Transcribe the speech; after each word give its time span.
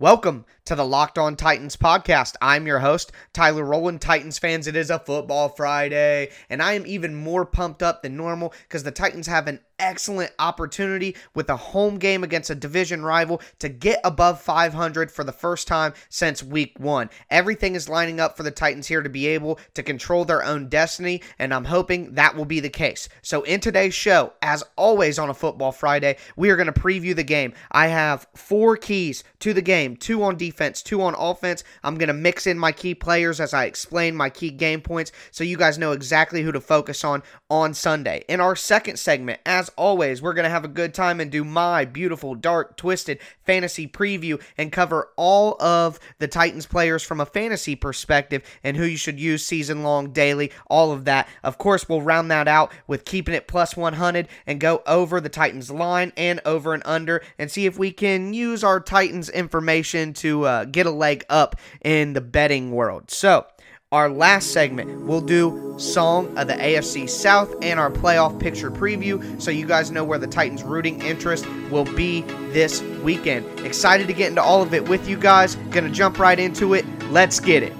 Welcome 0.00 0.46
to 0.64 0.74
the 0.74 0.86
Locked 0.86 1.18
On 1.18 1.36
Titans 1.36 1.76
podcast. 1.76 2.34
I'm 2.40 2.66
your 2.66 2.78
host, 2.78 3.12
Tyler 3.34 3.66
Rowland. 3.66 4.00
Titans 4.00 4.38
fans, 4.38 4.66
it 4.66 4.74
is 4.74 4.88
a 4.88 4.98
football 4.98 5.50
Friday, 5.50 6.30
and 6.48 6.62
I 6.62 6.72
am 6.72 6.86
even 6.86 7.14
more 7.14 7.44
pumped 7.44 7.82
up 7.82 8.02
than 8.02 8.16
normal 8.16 8.54
because 8.62 8.82
the 8.82 8.92
Titans 8.92 9.26
have 9.26 9.46
an 9.46 9.60
excellent 9.80 10.32
opportunity 10.38 11.16
with 11.34 11.50
a 11.50 11.56
home 11.56 11.98
game 11.98 12.22
against 12.22 12.50
a 12.50 12.54
division 12.54 13.02
rival 13.02 13.40
to 13.58 13.68
get 13.68 14.00
above 14.04 14.40
500 14.40 15.10
for 15.10 15.24
the 15.24 15.32
first 15.32 15.66
time 15.66 15.94
since 16.08 16.42
week 16.42 16.78
one. 16.78 17.10
Everything 17.30 17.74
is 17.74 17.88
lining 17.88 18.20
up 18.20 18.36
for 18.36 18.42
the 18.42 18.50
Titans 18.50 18.86
here 18.86 19.02
to 19.02 19.08
be 19.08 19.26
able 19.26 19.58
to 19.74 19.82
control 19.82 20.24
their 20.24 20.44
own 20.44 20.68
destiny, 20.68 21.22
and 21.38 21.52
I'm 21.52 21.64
hoping 21.64 22.14
that 22.14 22.36
will 22.36 22.44
be 22.44 22.60
the 22.60 22.68
case. 22.68 23.08
So, 23.22 23.42
in 23.42 23.60
today's 23.60 23.94
show, 23.94 24.34
as 24.42 24.62
always 24.76 25.18
on 25.18 25.30
a 25.30 25.34
Football 25.34 25.72
Friday, 25.72 26.16
we 26.36 26.50
are 26.50 26.56
going 26.56 26.72
to 26.72 26.80
preview 26.80 27.16
the 27.16 27.24
game. 27.24 27.54
I 27.72 27.86
have 27.86 28.26
four 28.36 28.76
keys 28.76 29.24
to 29.40 29.54
the 29.54 29.62
game 29.62 29.96
two 29.96 30.22
on 30.22 30.36
defense, 30.36 30.82
two 30.82 31.02
on 31.02 31.14
offense. 31.14 31.64
I'm 31.82 31.96
going 31.96 32.08
to 32.08 32.14
mix 32.14 32.46
in 32.46 32.58
my 32.58 32.72
key 32.72 32.94
players 32.94 33.40
as 33.40 33.54
I 33.54 33.64
explain 33.64 34.14
my 34.14 34.28
key 34.28 34.50
game 34.50 34.82
points 34.82 35.12
so 35.30 35.44
you 35.44 35.56
guys 35.56 35.78
know 35.78 35.92
exactly 35.92 36.42
who 36.42 36.52
to 36.52 36.60
focus 36.60 37.04
on 37.04 37.22
on 37.48 37.72
Sunday. 37.72 38.24
In 38.28 38.40
our 38.40 38.54
second 38.54 38.98
segment, 38.98 39.40
as 39.46 39.69
always, 39.76 40.22
we're 40.22 40.34
going 40.34 40.44
to 40.44 40.50
have 40.50 40.64
a 40.64 40.68
good 40.68 40.94
time 40.94 41.20
and 41.20 41.30
do 41.30 41.44
my 41.44 41.84
beautiful, 41.84 42.34
dark, 42.34 42.76
twisted 42.76 43.18
fantasy 43.44 43.86
preview 43.86 44.40
and 44.56 44.72
cover 44.72 45.08
all 45.16 45.60
of 45.62 45.98
the 46.18 46.28
Titans 46.28 46.66
players 46.66 47.02
from 47.02 47.20
a 47.20 47.26
fantasy 47.26 47.74
perspective 47.74 48.42
and 48.62 48.76
who 48.76 48.84
you 48.84 48.96
should 48.96 49.18
use 49.18 49.44
season 49.44 49.82
long, 49.82 50.12
daily, 50.12 50.52
all 50.68 50.92
of 50.92 51.04
that. 51.04 51.28
Of 51.42 51.58
course, 51.58 51.88
we'll 51.88 52.02
round 52.02 52.30
that 52.30 52.48
out 52.48 52.72
with 52.86 53.04
keeping 53.04 53.34
it 53.34 53.48
plus 53.48 53.76
100 53.76 54.28
and 54.46 54.60
go 54.60 54.82
over 54.86 55.20
the 55.20 55.28
Titans 55.28 55.70
line 55.70 56.12
and 56.16 56.40
over 56.44 56.74
and 56.74 56.82
under 56.86 57.22
and 57.38 57.50
see 57.50 57.66
if 57.66 57.78
we 57.78 57.92
can 57.92 58.32
use 58.34 58.62
our 58.64 58.80
Titans 58.80 59.28
information 59.28 60.12
to 60.14 60.44
uh, 60.44 60.64
get 60.64 60.86
a 60.86 60.90
leg 60.90 61.24
up 61.28 61.56
in 61.82 62.12
the 62.12 62.20
betting 62.20 62.72
world. 62.72 63.10
So, 63.10 63.46
our 63.92 64.08
last 64.08 64.52
segment, 64.52 65.00
we'll 65.00 65.20
do 65.20 65.74
Song 65.76 66.38
of 66.38 66.46
the 66.46 66.52
AFC 66.52 67.10
South 67.10 67.52
and 67.60 67.80
our 67.80 67.90
playoff 67.90 68.38
picture 68.38 68.70
preview 68.70 69.42
so 69.42 69.50
you 69.50 69.66
guys 69.66 69.90
know 69.90 70.04
where 70.04 70.16
the 70.16 70.28
Titans' 70.28 70.62
rooting 70.62 71.02
interest 71.02 71.44
will 71.72 71.86
be 71.96 72.20
this 72.52 72.82
weekend. 73.02 73.44
Excited 73.66 74.06
to 74.06 74.12
get 74.12 74.28
into 74.28 74.40
all 74.40 74.62
of 74.62 74.74
it 74.74 74.88
with 74.88 75.08
you 75.08 75.16
guys. 75.16 75.56
Gonna 75.72 75.90
jump 75.90 76.20
right 76.20 76.38
into 76.38 76.74
it. 76.74 76.86
Let's 77.10 77.40
get 77.40 77.64
it. 77.64 77.72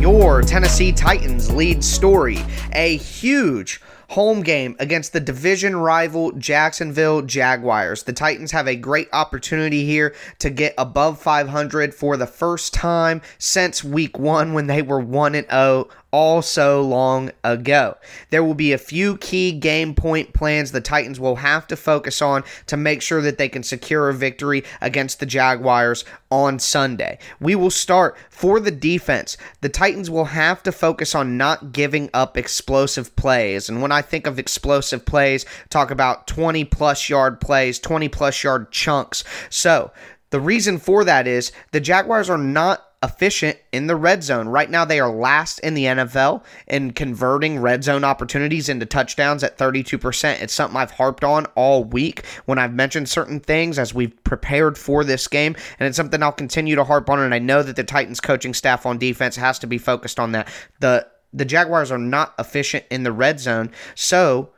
Your 0.00 0.42
Tennessee 0.42 0.90
Titans 0.90 1.52
lead 1.52 1.84
story. 1.84 2.38
A 2.72 2.96
huge 2.96 3.80
home 4.10 4.42
game 4.42 4.76
against 4.78 5.12
the 5.12 5.20
division 5.20 5.76
rival 5.76 6.32
Jacksonville 6.32 7.22
Jaguars. 7.22 8.02
The 8.02 8.12
Titans 8.12 8.52
have 8.52 8.68
a 8.68 8.76
great 8.76 9.08
opportunity 9.12 9.84
here 9.84 10.14
to 10.38 10.50
get 10.50 10.74
above 10.78 11.20
500 11.20 11.94
for 11.94 12.16
the 12.16 12.26
first 12.26 12.74
time 12.74 13.22
since 13.38 13.82
week 13.84 14.18
1 14.18 14.52
when 14.52 14.66
they 14.66 14.82
were 14.82 15.00
1 15.00 15.34
and 15.34 15.46
0 15.50 15.88
all 16.14 16.42
so 16.42 16.80
long 16.80 17.28
ago. 17.42 17.96
There 18.30 18.44
will 18.44 18.54
be 18.54 18.72
a 18.72 18.78
few 18.78 19.16
key 19.16 19.50
game 19.50 19.96
point 19.96 20.32
plans 20.32 20.70
the 20.70 20.80
Titans 20.80 21.18
will 21.18 21.34
have 21.34 21.66
to 21.66 21.76
focus 21.76 22.22
on 22.22 22.44
to 22.68 22.76
make 22.76 23.02
sure 23.02 23.20
that 23.20 23.36
they 23.36 23.48
can 23.48 23.64
secure 23.64 24.08
a 24.08 24.14
victory 24.14 24.62
against 24.80 25.18
the 25.18 25.26
Jaguars 25.26 26.04
on 26.30 26.60
Sunday. 26.60 27.18
We 27.40 27.56
will 27.56 27.68
start 27.68 28.16
for 28.30 28.60
the 28.60 28.70
defense. 28.70 29.36
The 29.60 29.68
Titans 29.68 30.08
will 30.08 30.26
have 30.26 30.62
to 30.62 30.70
focus 30.70 31.16
on 31.16 31.36
not 31.36 31.72
giving 31.72 32.10
up 32.14 32.36
explosive 32.36 33.16
plays. 33.16 33.68
And 33.68 33.82
when 33.82 33.90
I 33.90 34.00
think 34.00 34.28
of 34.28 34.38
explosive 34.38 35.04
plays, 35.04 35.44
talk 35.68 35.90
about 35.90 36.28
20 36.28 36.64
plus 36.66 37.08
yard 37.08 37.40
plays, 37.40 37.80
20 37.80 38.08
plus 38.08 38.44
yard 38.44 38.70
chunks. 38.70 39.24
So, 39.50 39.90
the 40.30 40.40
reason 40.40 40.78
for 40.78 41.04
that 41.04 41.26
is 41.26 41.50
the 41.72 41.80
Jaguars 41.80 42.30
are 42.30 42.38
not 42.38 42.93
efficient 43.04 43.58
in 43.70 43.86
the 43.86 43.94
red 43.94 44.24
zone. 44.24 44.48
Right 44.48 44.70
now, 44.70 44.84
they 44.84 44.98
are 44.98 45.10
last 45.10 45.58
in 45.60 45.74
the 45.74 45.84
NFL 45.84 46.42
in 46.66 46.92
converting 46.92 47.60
red 47.60 47.84
zone 47.84 48.02
opportunities 48.02 48.70
into 48.70 48.86
touchdowns 48.86 49.44
at 49.44 49.58
32%. 49.58 50.40
It's 50.40 50.54
something 50.54 50.76
I've 50.76 50.90
harped 50.90 51.22
on 51.22 51.44
all 51.54 51.84
week 51.84 52.24
when 52.46 52.58
I've 52.58 52.72
mentioned 52.72 53.08
certain 53.08 53.40
things 53.40 53.78
as 53.78 53.92
we've 53.92 54.24
prepared 54.24 54.78
for 54.78 55.04
this 55.04 55.28
game, 55.28 55.54
and 55.78 55.86
it's 55.86 55.96
something 55.96 56.22
I'll 56.22 56.32
continue 56.32 56.74
to 56.76 56.84
harp 56.84 57.10
on. 57.10 57.20
And 57.20 57.34
I 57.34 57.38
know 57.38 57.62
that 57.62 57.76
the 57.76 57.84
Titans 57.84 58.20
coaching 58.20 58.54
staff 58.54 58.86
on 58.86 58.96
defense 58.96 59.36
has 59.36 59.58
to 59.58 59.66
be 59.66 59.78
focused 59.78 60.18
on 60.18 60.32
that. 60.32 60.48
The 60.80 61.06
the 61.32 61.44
Jaguars 61.44 61.90
are 61.90 61.98
not 61.98 62.32
efficient 62.38 62.84
in 62.90 63.02
the 63.02 63.12
red 63.12 63.38
zone, 63.38 63.70
so 63.94 64.50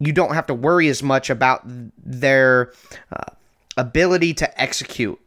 you 0.00 0.12
don't 0.12 0.34
have 0.34 0.46
to 0.46 0.54
worry 0.54 0.88
as 0.88 1.02
much 1.02 1.30
about 1.30 1.62
their 1.64 2.72
uh, 3.12 3.30
ability 3.76 4.34
to 4.34 4.60
execute 4.60 5.20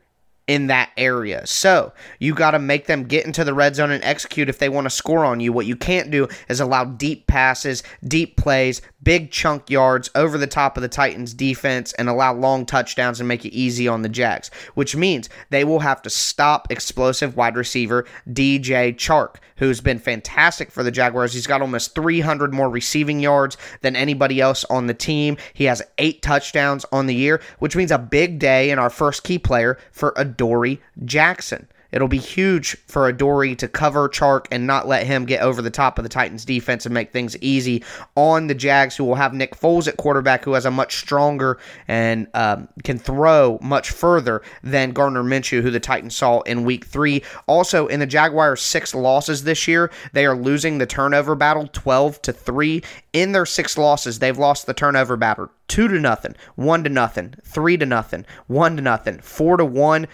in 0.47 0.68
that 0.68 0.91
area. 0.97 1.46
So 1.46 1.94
you 2.19 2.34
got 2.34 2.52
to 2.52 2.59
make 2.59 2.88
them 2.88 3.03
get 3.03 3.25
into 3.25 3.44
the 3.44 3.53
red 3.53 3.75
zone 3.75 3.91
and 3.91 4.03
execute 4.03 4.50
if 4.50 4.59
they 4.59 4.69
want 4.69 4.85
to 4.85 4.90
score 4.90 5.25
on 5.25 5.40
you. 5.40 5.52
What 5.52 5.66
you 5.66 5.75
can't 5.75 6.09
do 6.09 6.28
is 6.47 6.59
allow 6.59 6.85
deep 6.85 7.28
passes, 7.28 7.84
deep 8.03 8.38
plays, 8.38 8.81
big 9.03 9.31
chunk 9.31 9.69
yards 9.69 10.09
over 10.16 10.38
the 10.38 10.47
top 10.47 10.75
of 10.75 10.81
the 10.81 10.90
Titans 10.90 11.34
defense 11.34 11.94
and 11.94 12.09
allow 12.09 12.34
long 12.34 12.66
touchdowns 12.66 13.19
and 13.19 13.28
make 13.28 13.46
it 13.46 13.53
easy 13.53 13.88
on 13.88 14.02
the 14.02 14.09
Jags, 14.09 14.50
which 14.74 14.96
means 14.96 15.30
they 15.50 15.63
will 15.63 15.80
have 15.80 16.02
to 16.02 16.09
stop 16.09 16.69
explosive 16.69 17.38
wide 17.38 17.56
receiver 17.56 18.06
DJ 18.29 18.94
Chark, 18.96 19.35
who's 19.58 19.81
been 19.81 20.00
fantastic 20.00 20.72
for 20.72 20.84
the 20.84 20.91
Jaguars. 20.91 21.34
He's 21.34 21.47
got 21.47 21.62
almost 21.62 21.96
300 21.96 22.53
more 22.53 22.69
receiving 22.69 23.19
yards 23.19 23.56
than 23.81 23.96
anybody 23.96 24.41
else 24.41 24.66
on 24.66 24.88
the 24.88 24.94
team. 24.94 25.38
He 25.53 25.66
has 25.66 25.81
eight 25.97 26.22
touchdowns 26.22 26.85
on 26.91 27.06
the 27.08 27.16
year, 27.16 27.41
which 27.59 27.75
means 27.75 27.91
a 27.91 27.97
big 27.97 28.40
day 28.40 28.72
in 28.72 28.79
our 28.79 28.90
first 28.90 29.24
key 29.24 29.40
player 29.40 29.78
for 29.91 30.14
a 30.18 30.25
Adoree 30.38 30.80
Jackson. 31.03 31.68
It'll 31.92 32.08
be 32.08 32.18
huge 32.18 32.75
for 32.86 33.08
Adoree 33.08 33.56
to 33.56 33.68
cover 33.68 34.09
Chark 34.09 34.46
and 34.52 34.68
not 34.68 34.88
let 34.88 35.08
him 35.08 35.25
get 35.25 35.42
over 35.42 35.62
the 35.62 35.70
top 35.70 35.98
of 35.98 36.03
the 36.03 36.09
Titans 36.09 36.44
defense 36.44 36.86
and 36.86 36.94
make 36.94 37.12
things 37.12 37.38
easy 37.38 37.84
on 38.16 38.47
the 38.47 38.53
Jags, 38.53 38.97
who 38.97 39.06
will 39.06 39.16
have 39.16 39.34
Nick 39.34 39.56
Foles 39.56 39.88
at 39.88 39.97
quarterback, 39.97 40.44
who 40.44 40.53
has 40.53 40.66
a 40.66 40.72
much 40.72 40.97
stronger 40.97 41.58
and 41.88 42.28
um, 42.34 42.68
can 42.84 43.00
throw 43.00 43.58
much 43.62 43.90
further 43.90 44.42
than 44.64 44.92
Gardner 44.92 45.24
Minshew, 45.24 45.62
who 45.62 45.72
the 45.72 45.80
Titans 45.80 46.16
saw 46.16 46.42
in 46.42 46.66
week 46.66 46.86
three. 46.86 47.24
Also, 47.47 47.88
in 47.88 48.00
the 48.00 48.06
Jaguars' 48.06 48.62
six 48.62 48.94
losses 48.94 49.44
this 49.44 49.68
year, 49.68 49.90
they 50.12 50.26
are 50.26 50.36
losing 50.36 50.78
the 50.78 50.86
turnover 50.86 51.36
battle 51.36 51.70
12 51.72 52.22
to 52.24 52.34
3. 52.34 52.84
In 53.14 53.31
their 53.31 53.46
six 53.46 53.78
losses, 53.78 54.20
they've 54.20 54.38
lost 54.38 54.66
the 54.66 54.74
turnover 54.74 55.16
battle 55.16 55.50
two 55.68 55.88
to 55.88 56.00
nothing, 56.00 56.36
one 56.56 56.84
to 56.84 56.90
nothing, 56.90 57.34
three 57.44 57.78
to 57.78 57.86
nothing, 57.86 58.26
one 58.47 58.76
to 58.78 58.81
nothing, 58.81 59.20
four 59.20 59.58
to 59.58 59.66
one 59.66 60.08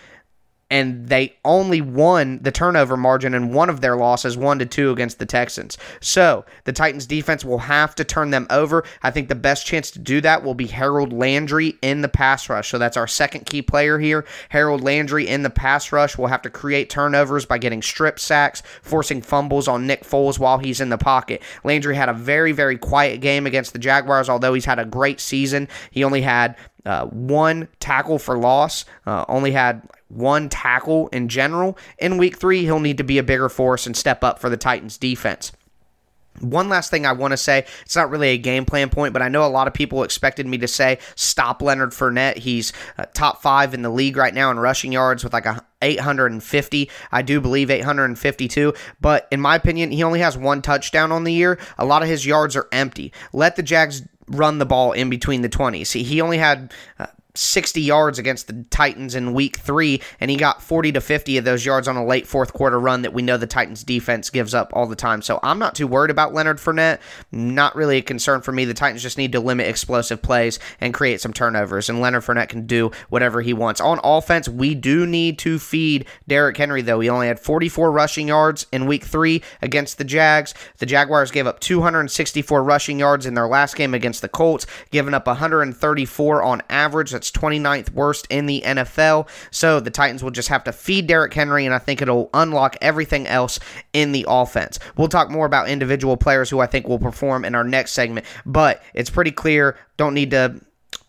and 0.69 1.07
they 1.07 1.35
only 1.45 1.81
won 1.81 2.39
the 2.41 2.51
turnover 2.51 2.97
margin 2.97 3.33
in 3.33 3.53
one 3.53 3.69
of 3.69 3.81
their 3.81 3.95
losses, 3.95 4.35
one 4.35 4.59
to 4.59 4.65
two 4.65 4.91
against 4.91 5.19
the 5.19 5.25
Texans. 5.25 5.77
So 6.01 6.45
the 6.63 6.73
Titans 6.73 7.05
defense 7.05 7.45
will 7.45 7.59
have 7.59 7.93
to 7.95 8.03
turn 8.03 8.31
them 8.31 8.47
over. 8.49 8.83
I 9.03 9.11
think 9.11 9.29
the 9.29 9.35
best 9.35 9.65
chance 9.65 9.91
to 9.91 9.99
do 9.99 10.19
that 10.21 10.43
will 10.43 10.55
be 10.55 10.67
Harold 10.67 11.13
Landry 11.13 11.77
in 11.81 12.01
the 12.01 12.09
pass 12.09 12.49
rush. 12.49 12.69
So 12.69 12.77
that's 12.77 12.97
our 12.97 13.07
second 13.07 13.45
key 13.45 13.61
player 13.61 13.99
here. 13.99 14.25
Harold 14.49 14.81
Landry 14.81 15.27
in 15.27 15.43
the 15.43 15.49
pass 15.49 15.91
rush 15.91 16.17
will 16.17 16.27
have 16.27 16.41
to 16.41 16.49
create 16.49 16.89
turnovers 16.89 17.45
by 17.45 17.57
getting 17.57 17.81
strip 17.81 18.19
sacks, 18.19 18.63
forcing 18.81 19.21
fumbles 19.21 19.67
on 19.67 19.85
Nick 19.85 20.03
Foles 20.03 20.39
while 20.39 20.57
he's 20.57 20.81
in 20.81 20.89
the 20.89 20.97
pocket. 20.97 21.43
Landry 21.63 21.95
had 21.95 22.09
a 22.09 22.13
very, 22.13 22.51
very 22.51 22.77
quiet 22.77 23.21
game 23.21 23.45
against 23.45 23.73
the 23.73 23.79
Jaguars, 23.79 24.29
although 24.29 24.53
he's 24.53 24.65
had 24.65 24.79
a 24.79 24.85
great 24.85 25.19
season. 25.19 25.67
He 25.91 26.03
only 26.03 26.21
had 26.21 26.55
uh, 26.85 27.05
one 27.07 27.67
tackle 27.79 28.19
for 28.19 28.37
loss, 28.37 28.85
uh, 29.05 29.25
only 29.27 29.51
had 29.51 29.87
one 30.09 30.49
tackle 30.49 31.07
in 31.09 31.29
general. 31.29 31.77
In 31.97 32.17
week 32.17 32.37
three, 32.37 32.63
he'll 32.63 32.79
need 32.79 32.97
to 32.97 33.03
be 33.03 33.17
a 33.17 33.23
bigger 33.23 33.49
force 33.49 33.85
and 33.85 33.95
step 33.95 34.23
up 34.23 34.39
for 34.39 34.49
the 34.49 34.57
Titans 34.57 34.97
defense. 34.97 35.51
One 36.39 36.67
last 36.67 36.89
thing 36.89 37.05
I 37.05 37.11
want 37.11 37.31
to 37.31 37.37
say, 37.37 37.65
it's 37.83 37.95
not 37.95 38.09
really 38.09 38.29
a 38.29 38.37
game 38.39 38.65
plan 38.65 38.89
point, 38.89 39.13
but 39.13 39.21
I 39.21 39.29
know 39.29 39.45
a 39.45 39.47
lot 39.47 39.67
of 39.67 39.73
people 39.73 40.03
expected 40.03 40.47
me 40.47 40.57
to 40.59 40.67
say 40.67 40.97
stop 41.15 41.61
Leonard 41.61 41.91
Fournette. 41.91 42.37
He's 42.37 42.73
uh, 42.97 43.05
top 43.13 43.41
five 43.43 43.75
in 43.75 43.83
the 43.83 43.89
league 43.89 44.17
right 44.17 44.33
now 44.33 44.49
in 44.49 44.57
rushing 44.57 44.91
yards 44.91 45.23
with 45.23 45.31
like 45.31 45.45
a 45.45 45.63
850. 45.83 46.89
I 47.11 47.21
do 47.21 47.39
believe 47.39 47.69
852, 47.69 48.73
but 48.99 49.27
in 49.31 49.41
my 49.41 49.55
opinion, 49.55 49.91
he 49.91 50.01
only 50.01 50.21
has 50.21 50.35
one 50.35 50.63
touchdown 50.63 51.11
on 51.11 51.23
the 51.23 51.33
year. 51.33 51.59
A 51.77 51.85
lot 51.85 52.01
of 52.01 52.09
his 52.09 52.25
yards 52.25 52.55
are 52.55 52.67
empty. 52.71 53.13
Let 53.31 53.55
the 53.55 53.63
Jags 53.63 54.01
run 54.27 54.57
the 54.57 54.65
ball 54.65 54.91
in 54.91 55.09
between 55.09 55.41
the 55.41 55.49
20s. 55.49 55.91
He, 55.91 56.21
only 56.21 56.37
had 56.37 56.73
uh, 56.99 57.07
60 57.35 57.81
yards 57.81 58.19
against 58.19 58.47
the 58.47 58.63
Titans 58.69 59.15
in 59.15 59.33
week 59.33 59.57
three, 59.57 60.01
and 60.19 60.29
he 60.29 60.37
got 60.37 60.61
40 60.61 60.91
to 60.93 61.01
50 61.01 61.37
of 61.37 61.45
those 61.45 61.65
yards 61.65 61.87
on 61.87 61.97
a 61.97 62.05
late 62.05 62.27
fourth 62.27 62.53
quarter 62.53 62.79
run 62.79 63.01
that 63.01 63.13
we 63.13 63.21
know 63.21 63.37
the 63.37 63.47
Titans 63.47 63.83
defense 63.83 64.29
gives 64.29 64.53
up 64.53 64.71
all 64.73 64.85
the 64.85 64.95
time. 64.95 65.21
So 65.21 65.39
I'm 65.41 65.59
not 65.59 65.75
too 65.75 65.87
worried 65.87 66.11
about 66.11 66.33
Leonard 66.33 66.57
Fournette. 66.57 66.99
Not 67.31 67.75
really 67.75 67.97
a 67.97 68.01
concern 68.01 68.41
for 68.41 68.51
me. 68.51 68.65
The 68.65 68.73
Titans 68.73 69.01
just 69.01 69.17
need 69.17 69.31
to 69.31 69.39
limit 69.39 69.67
explosive 69.67 70.21
plays 70.21 70.59
and 70.79 70.93
create 70.93 71.21
some 71.21 71.33
turnovers, 71.33 71.89
and 71.89 72.01
Leonard 72.01 72.23
Fournette 72.23 72.49
can 72.49 72.67
do 72.67 72.91
whatever 73.09 73.41
he 73.41 73.53
wants. 73.53 73.81
On 73.81 73.99
offense, 74.03 74.47
we 74.47 74.75
do 74.75 75.07
need 75.07 75.39
to 75.39 75.57
feed 75.57 76.05
Derrick 76.27 76.57
Henry, 76.57 76.81
though. 76.81 76.99
He 76.99 77.09
only 77.09 77.27
had 77.27 77.39
44 77.39 77.91
rushing 77.91 78.27
yards 78.27 78.67
in 78.71 78.85
week 78.85 79.05
three 79.05 79.41
against 79.61 79.97
the 79.97 80.03
Jags. 80.03 80.53
The 80.77 80.85
Jaguars 80.85 81.31
gave 81.31 81.47
up 81.47 81.59
264 81.59 82.63
rushing 82.63 82.99
yards 82.99 83.25
in 83.25 83.33
their 83.33 83.47
last 83.47 83.75
game 83.75 83.93
against 83.93 84.21
the 84.21 84.29
Colts, 84.29 84.67
giving 84.91 85.13
up 85.13 85.25
134 85.25 86.43
on 86.43 86.61
average. 86.69 87.11
That's 87.11 87.22
29th 87.31 87.91
worst 87.91 88.27
in 88.29 88.45
the 88.45 88.61
NFL. 88.65 89.27
So 89.51 89.79
the 89.79 89.91
Titans 89.91 90.23
will 90.23 90.31
just 90.31 90.49
have 90.49 90.63
to 90.65 90.71
feed 90.71 91.07
Derrick 91.07 91.33
Henry, 91.33 91.65
and 91.65 91.73
I 91.73 91.79
think 91.79 92.01
it'll 92.01 92.29
unlock 92.33 92.75
everything 92.81 93.27
else 93.27 93.59
in 93.93 94.11
the 94.11 94.25
offense. 94.27 94.79
We'll 94.97 95.07
talk 95.07 95.29
more 95.29 95.45
about 95.45 95.69
individual 95.69 96.17
players 96.17 96.49
who 96.49 96.59
I 96.59 96.67
think 96.67 96.87
will 96.87 96.99
perform 96.99 97.45
in 97.45 97.55
our 97.55 97.63
next 97.63 97.93
segment, 97.93 98.25
but 98.45 98.83
it's 98.93 99.09
pretty 99.09 99.31
clear. 99.31 99.77
Don't 99.97 100.13
need 100.13 100.31
to 100.31 100.59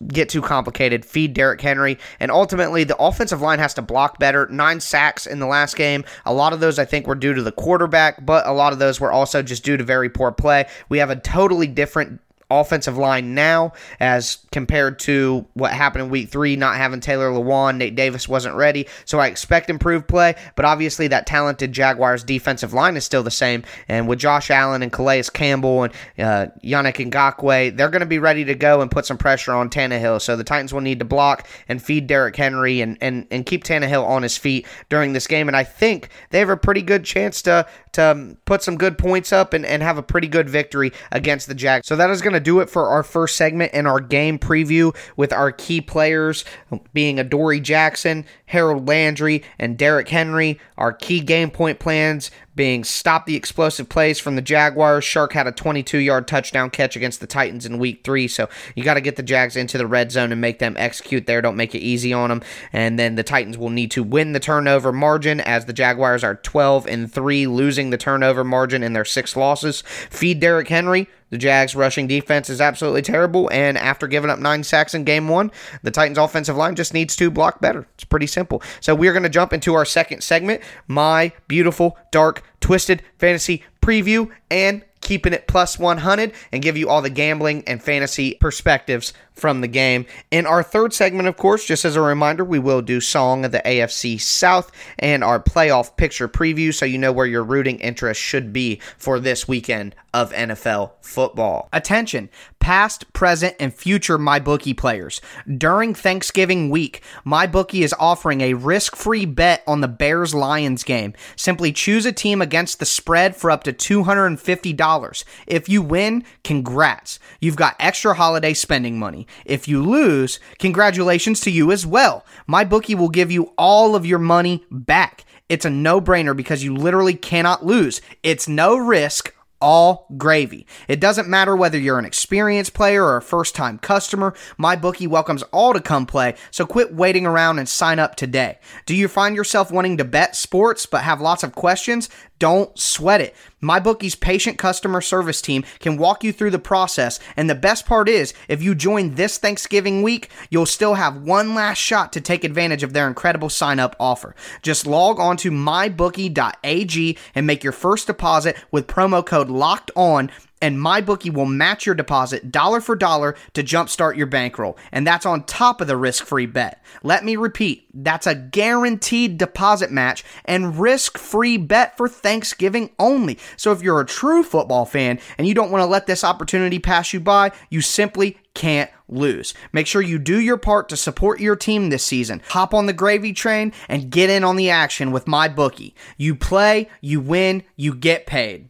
get 0.07 0.29
too 0.29 0.41
complicated. 0.41 1.05
Feed 1.05 1.33
Derrick 1.33 1.61
Henry. 1.61 1.97
And 2.19 2.31
ultimately, 2.31 2.83
the 2.83 2.97
offensive 2.97 3.41
line 3.41 3.59
has 3.59 3.73
to 3.75 3.81
block 3.81 4.19
better. 4.19 4.47
Nine 4.47 4.79
sacks 4.79 5.25
in 5.25 5.39
the 5.39 5.45
last 5.45 5.75
game. 5.75 6.03
A 6.25 6.33
lot 6.33 6.53
of 6.53 6.59
those, 6.59 6.79
I 6.79 6.85
think, 6.85 7.07
were 7.07 7.15
due 7.15 7.33
to 7.33 7.41
the 7.41 7.51
quarterback, 7.51 8.25
but 8.25 8.45
a 8.47 8.51
lot 8.51 8.73
of 8.73 8.79
those 8.79 8.99
were 8.99 9.11
also 9.11 9.41
just 9.41 9.63
due 9.63 9.77
to 9.77 9.83
very 9.83 10.09
poor 10.09 10.31
play. 10.31 10.65
We 10.89 10.97
have 10.99 11.09
a 11.09 11.15
totally 11.15 11.67
different 11.67 12.19
offensive 12.49 12.97
line 12.97 13.33
now 13.33 13.73
as 13.99 14.37
compared 14.51 14.99
to 14.99 15.45
what 15.53 15.71
happened 15.71 16.05
in 16.05 16.09
week 16.09 16.29
three, 16.29 16.55
not 16.55 16.75
having 16.75 16.99
Taylor 16.99 17.29
Lewan, 17.31 17.77
Nate 17.77 17.95
Davis 17.95 18.27
wasn't 18.27 18.55
ready. 18.55 18.87
So 19.05 19.19
I 19.19 19.27
expect 19.27 19.69
improved 19.69 20.07
play, 20.07 20.35
but 20.55 20.65
obviously 20.65 21.07
that 21.07 21.25
talented 21.25 21.71
Jaguars 21.71 22.23
defensive 22.23 22.73
line 22.73 22.97
is 22.97 23.05
still 23.05 23.23
the 23.23 23.31
same. 23.31 23.63
And 23.87 24.07
with 24.07 24.19
Josh 24.19 24.51
Allen 24.51 24.83
and 24.83 24.91
Calais 24.91 25.23
Campbell 25.33 25.83
and 25.83 25.93
uh, 26.19 26.47
Yannick 26.63 27.09
Ngakoue, 27.11 27.75
they're 27.75 27.89
going 27.89 28.01
to 28.01 28.05
be 28.05 28.19
ready 28.19 28.45
to 28.45 28.55
go 28.55 28.81
and 28.81 28.91
put 28.91 29.05
some 29.05 29.17
pressure 29.17 29.53
on 29.53 29.69
Tannehill. 29.69 30.21
So 30.21 30.35
the 30.35 30.43
Titans 30.43 30.73
will 30.73 30.81
need 30.81 30.99
to 30.99 31.05
block 31.05 31.47
and 31.67 31.81
feed 31.81 32.07
Derrick 32.07 32.35
Henry 32.35 32.81
and, 32.81 32.97
and, 33.01 33.27
and 33.31 33.45
keep 33.45 33.63
Tannehill 33.63 34.05
on 34.05 34.23
his 34.23 34.37
feet 34.37 34.67
during 34.89 35.13
this 35.13 35.27
game. 35.27 35.47
And 35.47 35.57
I 35.57 35.63
think 35.63 36.09
they 36.29 36.39
have 36.39 36.49
a 36.49 36.57
pretty 36.57 36.81
good 36.81 37.03
chance 37.03 37.41
to, 37.43 37.67
to 37.93 38.37
put 38.45 38.61
some 38.61 38.77
good 38.77 38.97
points 38.97 39.33
up 39.33 39.53
and, 39.53 39.65
and 39.65 39.81
have 39.81 39.97
a 39.97 40.03
pretty 40.03 40.27
good 40.27 40.49
victory 40.49 40.91
against 41.11 41.47
the 41.47 41.55
Jags. 41.55 41.87
So 41.87 41.95
that 41.95 42.09
is 42.09 42.21
going 42.21 42.33
to 42.33 42.34
do 42.39 42.59
it 42.59 42.69
for 42.69 42.87
our 42.87 43.03
first 43.03 43.35
segment 43.37 43.73
in 43.73 43.85
our 43.85 43.99
game 43.99 44.39
preview 44.39 44.95
with 45.15 45.33
our 45.33 45.51
key 45.51 45.81
players 45.81 46.45
being 46.93 47.19
Adoree 47.19 47.59
Jackson, 47.59 48.25
Harold 48.47 48.87
Landry, 48.87 49.43
and 49.59 49.77
Derrick 49.77 50.09
Henry. 50.09 50.59
Our 50.77 50.93
key 50.93 51.19
game 51.19 51.51
point 51.51 51.79
plans 51.79 52.31
being 52.55 52.83
stop 52.83 53.25
the 53.25 53.35
explosive 53.35 53.89
plays 53.89 54.19
from 54.19 54.35
the 54.35 54.41
Jaguars. 54.41 55.05
Chark 55.05 55.33
had 55.33 55.47
a 55.47 55.51
22 55.51 55.97
yard 55.97 56.27
touchdown 56.27 56.69
catch 56.69 56.95
against 56.95 57.19
the 57.19 57.27
Titans 57.27 57.65
in 57.65 57.77
week 57.77 58.01
three. 58.03 58.27
So 58.27 58.49
you 58.75 58.83
got 58.83 58.95
to 58.95 59.01
get 59.01 59.15
the 59.15 59.23
Jags 59.23 59.55
into 59.55 59.77
the 59.77 59.87
red 59.87 60.11
zone 60.11 60.31
and 60.31 60.41
make 60.41 60.59
them 60.59 60.75
execute 60.77 61.27
there. 61.27 61.41
Don't 61.41 61.57
make 61.57 61.75
it 61.75 61.79
easy 61.79 62.13
on 62.13 62.29
them. 62.29 62.41
And 62.71 62.97
then 62.97 63.15
the 63.15 63.23
Titans 63.23 63.57
will 63.57 63.69
need 63.69 63.91
to 63.91 64.03
win 64.03 64.31
the 64.31 64.39
turnover 64.39 64.91
margin 64.91 65.41
as 65.41 65.65
the 65.65 65.73
Jaguars 65.73 66.23
are 66.23 66.35
12 66.35 66.87
and 66.87 67.11
3, 67.11 67.47
losing 67.47 67.89
the 67.89 67.97
turnover 67.97 68.43
margin 68.43 68.83
in 68.83 68.93
their 68.93 69.05
six 69.05 69.35
losses. 69.35 69.81
Feed 70.09 70.39
Derrick 70.39 70.67
Henry. 70.67 71.07
The 71.31 71.39
Jags' 71.39 71.75
rushing 71.75 72.07
defense 72.07 72.49
is 72.49 72.61
absolutely 72.61 73.01
terrible, 73.01 73.49
and 73.51 73.77
after 73.77 74.07
giving 74.07 74.29
up 74.29 74.37
nine 74.39 74.63
sacks 74.63 74.93
in 74.93 75.03
game 75.03 75.27
one, 75.27 75.51
the 75.81 75.91
Titans' 75.91 76.19
offensive 76.19 76.55
line 76.55 76.75
just 76.75 76.93
needs 76.93 77.15
to 77.15 77.31
block 77.31 77.59
better. 77.59 77.87
It's 77.95 78.05
pretty 78.05 78.27
simple. 78.27 78.61
So 78.79 78.93
we're 78.93 79.11
going 79.11 79.23
to 79.23 79.29
jump 79.29 79.51
into 79.51 79.73
our 79.73 79.85
second 79.85 80.21
segment, 80.21 80.61
my 80.87 81.33
beautiful, 81.47 81.97
dark, 82.11 82.43
twisted 82.59 83.03
fantasy 83.17 83.63
preview, 83.81 84.31
and 84.49 84.83
keeping 85.01 85.33
it 85.33 85.47
plus 85.47 85.77
100 85.77 86.33
and 86.51 86.63
give 86.63 86.75
you 86.75 86.89
all 86.89 87.01
the 87.01 87.09
gambling 87.09 87.63
and 87.67 87.81
fantasy 87.81 88.33
perspectives 88.41 89.13
from 89.35 89.61
the 89.61 89.67
game. 89.67 90.05
In 90.31 90.45
our 90.45 90.63
third 90.63 90.93
segment, 90.93 91.27
of 91.27 91.37
course, 91.37 91.65
just 91.65 91.85
as 91.85 91.95
a 91.95 92.01
reminder, 92.01 92.43
we 92.43 92.59
will 92.59 92.81
do 92.81 92.99
Song 93.01 93.45
of 93.45 93.51
the 93.51 93.61
AFC 93.65 94.19
South 94.19 94.71
and 94.97 95.23
our 95.23 95.39
playoff 95.39 95.95
picture 95.97 96.27
preview 96.27 96.73
so 96.73 96.85
you 96.85 96.97
know 96.97 97.11
where 97.11 97.25
your 97.25 97.43
rooting 97.43 97.79
interest 97.79 98.21
should 98.21 98.51
be 98.51 98.79
for 98.97 99.19
this 99.19 99.47
weekend 99.47 99.95
of 100.15 100.31
NFL 100.31 100.91
football. 101.01 101.67
Attention, 101.73 102.29
past, 102.59 103.11
present, 103.11 103.53
and 103.59 103.73
future 103.73 104.17
MyBookie 104.17 104.77
players. 104.77 105.19
During 105.57 105.93
Thanksgiving 105.93 106.69
week, 106.69 107.03
MyBookie 107.25 107.83
is 107.83 107.93
offering 107.99 108.39
a 108.39 108.53
risk 108.53 108.95
free 108.95 109.25
bet 109.25 109.61
on 109.67 109.81
the 109.81 109.89
Bears 109.89 110.33
Lions 110.33 110.85
game. 110.85 111.13
Simply 111.35 111.73
choose 111.73 112.05
a 112.05 112.13
team 112.13 112.41
against 112.41 112.79
the 112.79 112.85
spread 112.85 113.35
for 113.35 113.51
up 113.51 113.63
to 113.65 113.73
$250. 113.73 115.23
If 115.47 115.67
you 115.67 115.81
win, 115.81 116.23
congrats. 116.45 117.19
You've 117.41 117.57
got 117.57 117.75
extra 117.77 118.13
holiday 118.13 118.53
spending 118.53 118.97
money. 118.97 119.24
If 119.45 119.67
you 119.67 119.83
lose, 119.83 120.39
congratulations 120.59 121.39
to 121.41 121.51
you 121.51 121.71
as 121.71 121.85
well. 121.85 122.25
MyBookie 122.49 122.95
will 122.95 123.09
give 123.09 123.31
you 123.31 123.53
all 123.57 123.95
of 123.95 124.05
your 124.05 124.19
money 124.19 124.65
back. 124.71 125.25
It's 125.47 125.65
a 125.65 125.69
no 125.69 126.01
brainer 126.01 126.35
because 126.35 126.63
you 126.63 126.75
literally 126.75 127.13
cannot 127.13 127.65
lose. 127.65 128.01
It's 128.23 128.47
no 128.47 128.77
risk 128.77 129.35
all 129.61 130.07
gravy. 130.17 130.67
It 130.87 130.99
doesn't 130.99 131.27
matter 131.27 131.55
whether 131.55 131.77
you're 131.77 131.99
an 131.99 132.05
experienced 132.05 132.73
player 132.73 133.03
or 133.03 133.17
a 133.17 133.21
first 133.21 133.55
time 133.55 133.79
customer, 133.79 134.33
MyBookie 134.59 135.07
welcomes 135.07 135.43
all 135.43 135.73
to 135.73 135.81
come 135.81 136.05
play, 136.05 136.35
so 136.51 136.65
quit 136.65 136.93
waiting 136.93 137.25
around 137.25 137.59
and 137.59 137.67
sign 137.67 137.97
up 137.97 138.15
today. 138.15 138.59
Do 138.85 138.95
you 138.95 139.07
find 139.07 139.35
yourself 139.35 139.71
wanting 139.71 139.97
to 139.97 140.03
bet 140.03 140.35
sports 140.35 140.85
but 140.85 141.01
have 141.01 141.21
lots 141.21 141.43
of 141.43 141.55
questions? 141.55 142.09
Don't 142.37 142.77
sweat 142.77 143.21
it. 143.21 143.35
MyBookie's 143.61 144.15
patient 144.15 144.57
customer 144.57 145.01
service 145.01 145.41
team 145.41 145.63
can 145.79 145.97
walk 145.97 146.23
you 146.23 146.31
through 146.31 146.51
the 146.51 146.59
process, 146.59 147.19
and 147.35 147.49
the 147.49 147.55
best 147.55 147.85
part 147.85 148.09
is, 148.09 148.33
if 148.47 148.61
you 148.61 148.75
join 148.75 149.15
this 149.15 149.37
Thanksgiving 149.37 150.03
week, 150.03 150.29
you'll 150.49 150.65
still 150.65 150.95
have 150.95 151.23
one 151.23 151.55
last 151.55 151.77
shot 151.77 152.13
to 152.13 152.21
take 152.21 152.43
advantage 152.43 152.83
of 152.83 152.93
their 152.93 153.07
incredible 153.07 153.49
sign 153.49 153.79
up 153.79 153.95
offer. 153.99 154.35
Just 154.61 154.85
log 154.85 155.19
on 155.19 155.37
to 155.37 155.49
mybookie.ag 155.49 157.17
and 157.33 157.47
make 157.47 157.63
your 157.63 157.73
first 157.73 158.07
deposit 158.07 158.57
with 158.69 158.87
promo 158.87 159.25
code 159.25 159.49
LOCKED 159.49 159.91
ON 159.95 160.29
and 160.61 160.77
MyBookie 160.77 161.33
will 161.33 161.45
match 161.45 161.85
your 161.85 161.95
deposit 161.95 162.51
dollar 162.51 162.81
for 162.81 162.95
dollar 162.95 163.35
to 163.53 163.63
jumpstart 163.63 164.15
your 164.15 164.27
bankroll. 164.27 164.77
And 164.91 165.05
that's 165.05 165.25
on 165.25 165.43
top 165.43 165.81
of 165.81 165.87
the 165.87 165.97
risk 165.97 166.25
free 166.25 166.45
bet. 166.45 166.83
Let 167.03 167.25
me 167.25 167.35
repeat 167.35 167.87
that's 167.93 168.27
a 168.27 168.35
guaranteed 168.35 169.37
deposit 169.37 169.91
match 169.91 170.23
and 170.45 170.79
risk 170.79 171.17
free 171.17 171.57
bet 171.57 171.95
for 171.97 172.07
Thanksgiving 172.07 172.91
only. 172.99 173.37
So 173.57 173.71
if 173.71 173.81
you're 173.81 174.01
a 174.01 174.05
true 174.05 174.43
football 174.43 174.85
fan 174.85 175.19
and 175.37 175.47
you 175.47 175.53
don't 175.53 175.71
want 175.71 175.81
to 175.81 175.87
let 175.87 176.07
this 176.07 176.23
opportunity 176.23 176.79
pass 176.79 177.13
you 177.13 177.19
by, 177.19 177.51
you 177.69 177.81
simply 177.81 178.37
can't 178.53 178.89
lose. 179.07 179.53
Make 179.71 179.85
sure 179.85 180.01
you 180.01 180.17
do 180.17 180.39
your 180.39 180.57
part 180.57 180.89
to 180.89 180.97
support 180.97 181.39
your 181.39 181.55
team 181.55 181.89
this 181.89 182.03
season. 182.03 182.41
Hop 182.49 182.73
on 182.73 182.85
the 182.85 182.93
gravy 182.93 183.33
train 183.33 183.73
and 183.87 184.09
get 184.09 184.29
in 184.29 184.43
on 184.43 184.55
the 184.55 184.69
action 184.69 185.11
with 185.11 185.25
MyBookie. 185.25 185.93
You 186.17 186.35
play, 186.35 186.89
you 187.01 187.19
win, 187.19 187.63
you 187.75 187.93
get 187.93 188.25
paid. 188.25 188.69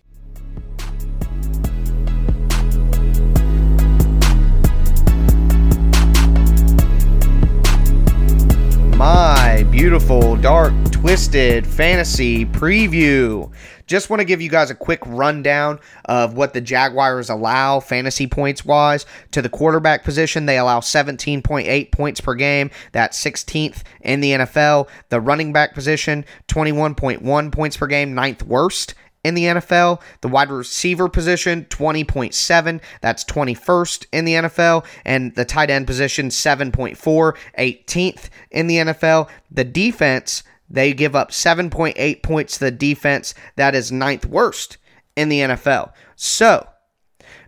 My 8.96 9.64
beautiful, 9.72 10.38
dark, 10.38 10.74
twisted 10.90 11.68
fantasy 11.68 12.46
preview. 12.46 13.52
Just 13.88 14.10
want 14.10 14.22
to 14.22 14.26
give 14.26 14.42
you 14.42 14.50
guys 14.50 14.72
a 14.72 14.76
quick 14.76 15.02
rundown 15.06 15.80
of 16.06 16.36
what 16.36 16.54
the 16.54 16.62
Jaguars 16.62 17.30
allow 17.30 17.82
fantasy 17.82 18.26
points 18.26 18.64
wise 18.64 19.06
to 19.32 19.42
the 19.42 19.50
quarterback 19.50 20.06
position. 20.06 20.46
They 20.46 20.58
allow 20.58 20.80
17.8 20.80 21.92
points 21.92 22.22
per 22.22 22.36
game. 22.36 22.72
That's 22.94 23.22
16th 23.22 23.84
in 24.00 24.22
the 24.22 24.32
NFL. 24.32 24.88
The 25.10 25.20
running 25.20 25.52
back 25.52 25.74
position, 25.74 26.24
21.1 26.48 27.52
points 27.52 27.76
per 27.76 27.88
game, 27.88 28.16
ninth 28.16 28.44
worst 28.44 28.96
in 29.26 29.34
the 29.34 29.46
NFL. 29.46 30.02
The 30.22 30.28
wide 30.28 30.52
receiver 30.52 31.10
position, 31.10 31.66
20.7. 31.66 32.82
That's 33.02 33.24
21st 33.26 34.06
in 34.14 34.26
the 34.26 34.34
NFL. 34.34 34.86
And 35.04 35.34
the 35.34 35.46
tight 35.46 35.72
end 35.72 35.88
position, 35.88 36.30
7.4, 36.30 37.36
18th 37.58 38.30
in 38.52 38.68
the 38.68 38.78
NFL. 38.78 39.28
The 39.50 39.64
defense, 39.64 40.44
they 40.70 40.94
give 40.94 41.16
up 41.16 41.32
7.8 41.32 42.22
points 42.22 42.60
to 42.60 42.66
the 42.66 42.72
defense. 42.72 43.34
That 43.56 43.74
is 43.74 43.92
ninth 43.92 44.28
worst 44.28 44.78
in 45.16 45.30
the 45.30 45.40
NFL. 45.40 45.92
So, 46.16 46.70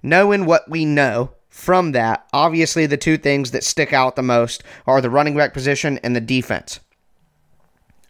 knowing 0.02 0.46
what 0.46 0.70
we 0.70 0.84
know, 0.84 1.32
from 1.50 1.92
that, 1.94 2.28
obviously 2.34 2.86
the 2.86 2.98
two 2.98 3.18
things 3.18 3.50
that 3.50 3.64
stick 3.64 3.92
out 3.92 4.16
the 4.16 4.22
most 4.22 4.64
are 4.86 5.02
the 5.02 5.10
running 5.10 5.36
back 5.36 5.54
position 5.54 5.98
and 6.04 6.16
the 6.16 6.22
defense. 6.22 6.80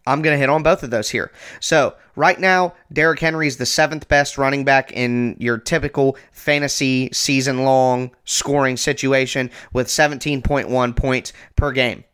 I'm 0.08 0.22
going 0.22 0.34
to 0.34 0.40
hit 0.40 0.50
on 0.50 0.64
both 0.64 0.84
of 0.84 0.90
those 0.90 1.10
here. 1.10 1.32
So, 1.60 1.96
right 2.16 2.40
now, 2.40 2.74
Derrick 2.92 3.20
Henry 3.20 3.48
is 3.48 3.58
the 3.58 3.66
seventh 3.66 4.08
best 4.08 4.38
running 4.38 4.64
back 4.64 4.92
in 4.94 5.36
your 5.40 5.58
typical 5.58 6.18
fantasy 6.32 7.10
season 7.12 7.64
long 7.64 8.12
scoring 8.24 8.78
situation 8.78 9.52
with 9.74 9.88
17.1 9.88 10.96
points 10.96 11.34
per 11.56 11.72
game. 11.72 12.06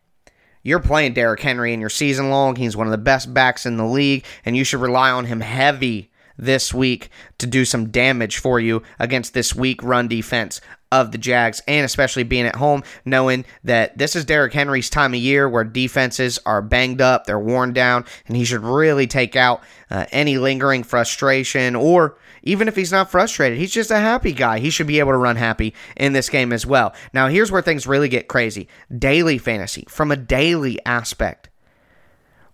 You're 0.64 0.80
playing 0.80 1.12
Derrick 1.12 1.40
Henry 1.40 1.72
in 1.72 1.80
your 1.80 1.90
season 1.90 2.30
long. 2.30 2.56
He's 2.56 2.76
one 2.76 2.86
of 2.86 2.90
the 2.90 2.98
best 2.98 3.32
backs 3.32 3.64
in 3.64 3.76
the 3.76 3.86
league, 3.86 4.24
and 4.44 4.56
you 4.56 4.64
should 4.64 4.80
rely 4.80 5.10
on 5.10 5.26
him 5.26 5.40
heavy 5.40 6.10
this 6.36 6.74
week 6.74 7.10
to 7.38 7.46
do 7.46 7.64
some 7.64 7.90
damage 7.90 8.38
for 8.38 8.58
you 8.60 8.82
against 8.98 9.34
this 9.34 9.54
weak 9.54 9.82
run 9.82 10.08
defense 10.08 10.60
of 10.94 11.10
the 11.10 11.18
Jags, 11.18 11.60
and 11.66 11.84
especially 11.84 12.22
being 12.22 12.46
at 12.46 12.54
home, 12.54 12.84
knowing 13.04 13.44
that 13.64 13.98
this 13.98 14.14
is 14.14 14.24
Derrick 14.24 14.52
Henry's 14.52 14.88
time 14.88 15.12
of 15.12 15.18
year 15.18 15.48
where 15.48 15.64
defenses 15.64 16.38
are 16.46 16.62
banged 16.62 17.00
up, 17.00 17.26
they're 17.26 17.38
worn 17.38 17.72
down, 17.72 18.04
and 18.28 18.36
he 18.36 18.44
should 18.44 18.62
really 18.62 19.08
take 19.08 19.34
out 19.34 19.62
uh, 19.90 20.06
any 20.12 20.38
lingering 20.38 20.84
frustration, 20.84 21.74
or 21.74 22.16
even 22.44 22.68
if 22.68 22.76
he's 22.76 22.92
not 22.92 23.10
frustrated, 23.10 23.58
he's 23.58 23.72
just 23.72 23.90
a 23.90 23.98
happy 23.98 24.32
guy. 24.32 24.60
He 24.60 24.70
should 24.70 24.86
be 24.86 25.00
able 25.00 25.12
to 25.12 25.18
run 25.18 25.34
happy 25.34 25.74
in 25.96 26.12
this 26.12 26.28
game 26.28 26.52
as 26.52 26.64
well. 26.64 26.94
Now, 27.12 27.26
here's 27.26 27.50
where 27.50 27.62
things 27.62 27.88
really 27.88 28.08
get 28.08 28.28
crazy 28.28 28.68
daily 28.96 29.38
fantasy, 29.38 29.84
from 29.88 30.12
a 30.12 30.16
daily 30.16 30.78
aspect. 30.86 31.48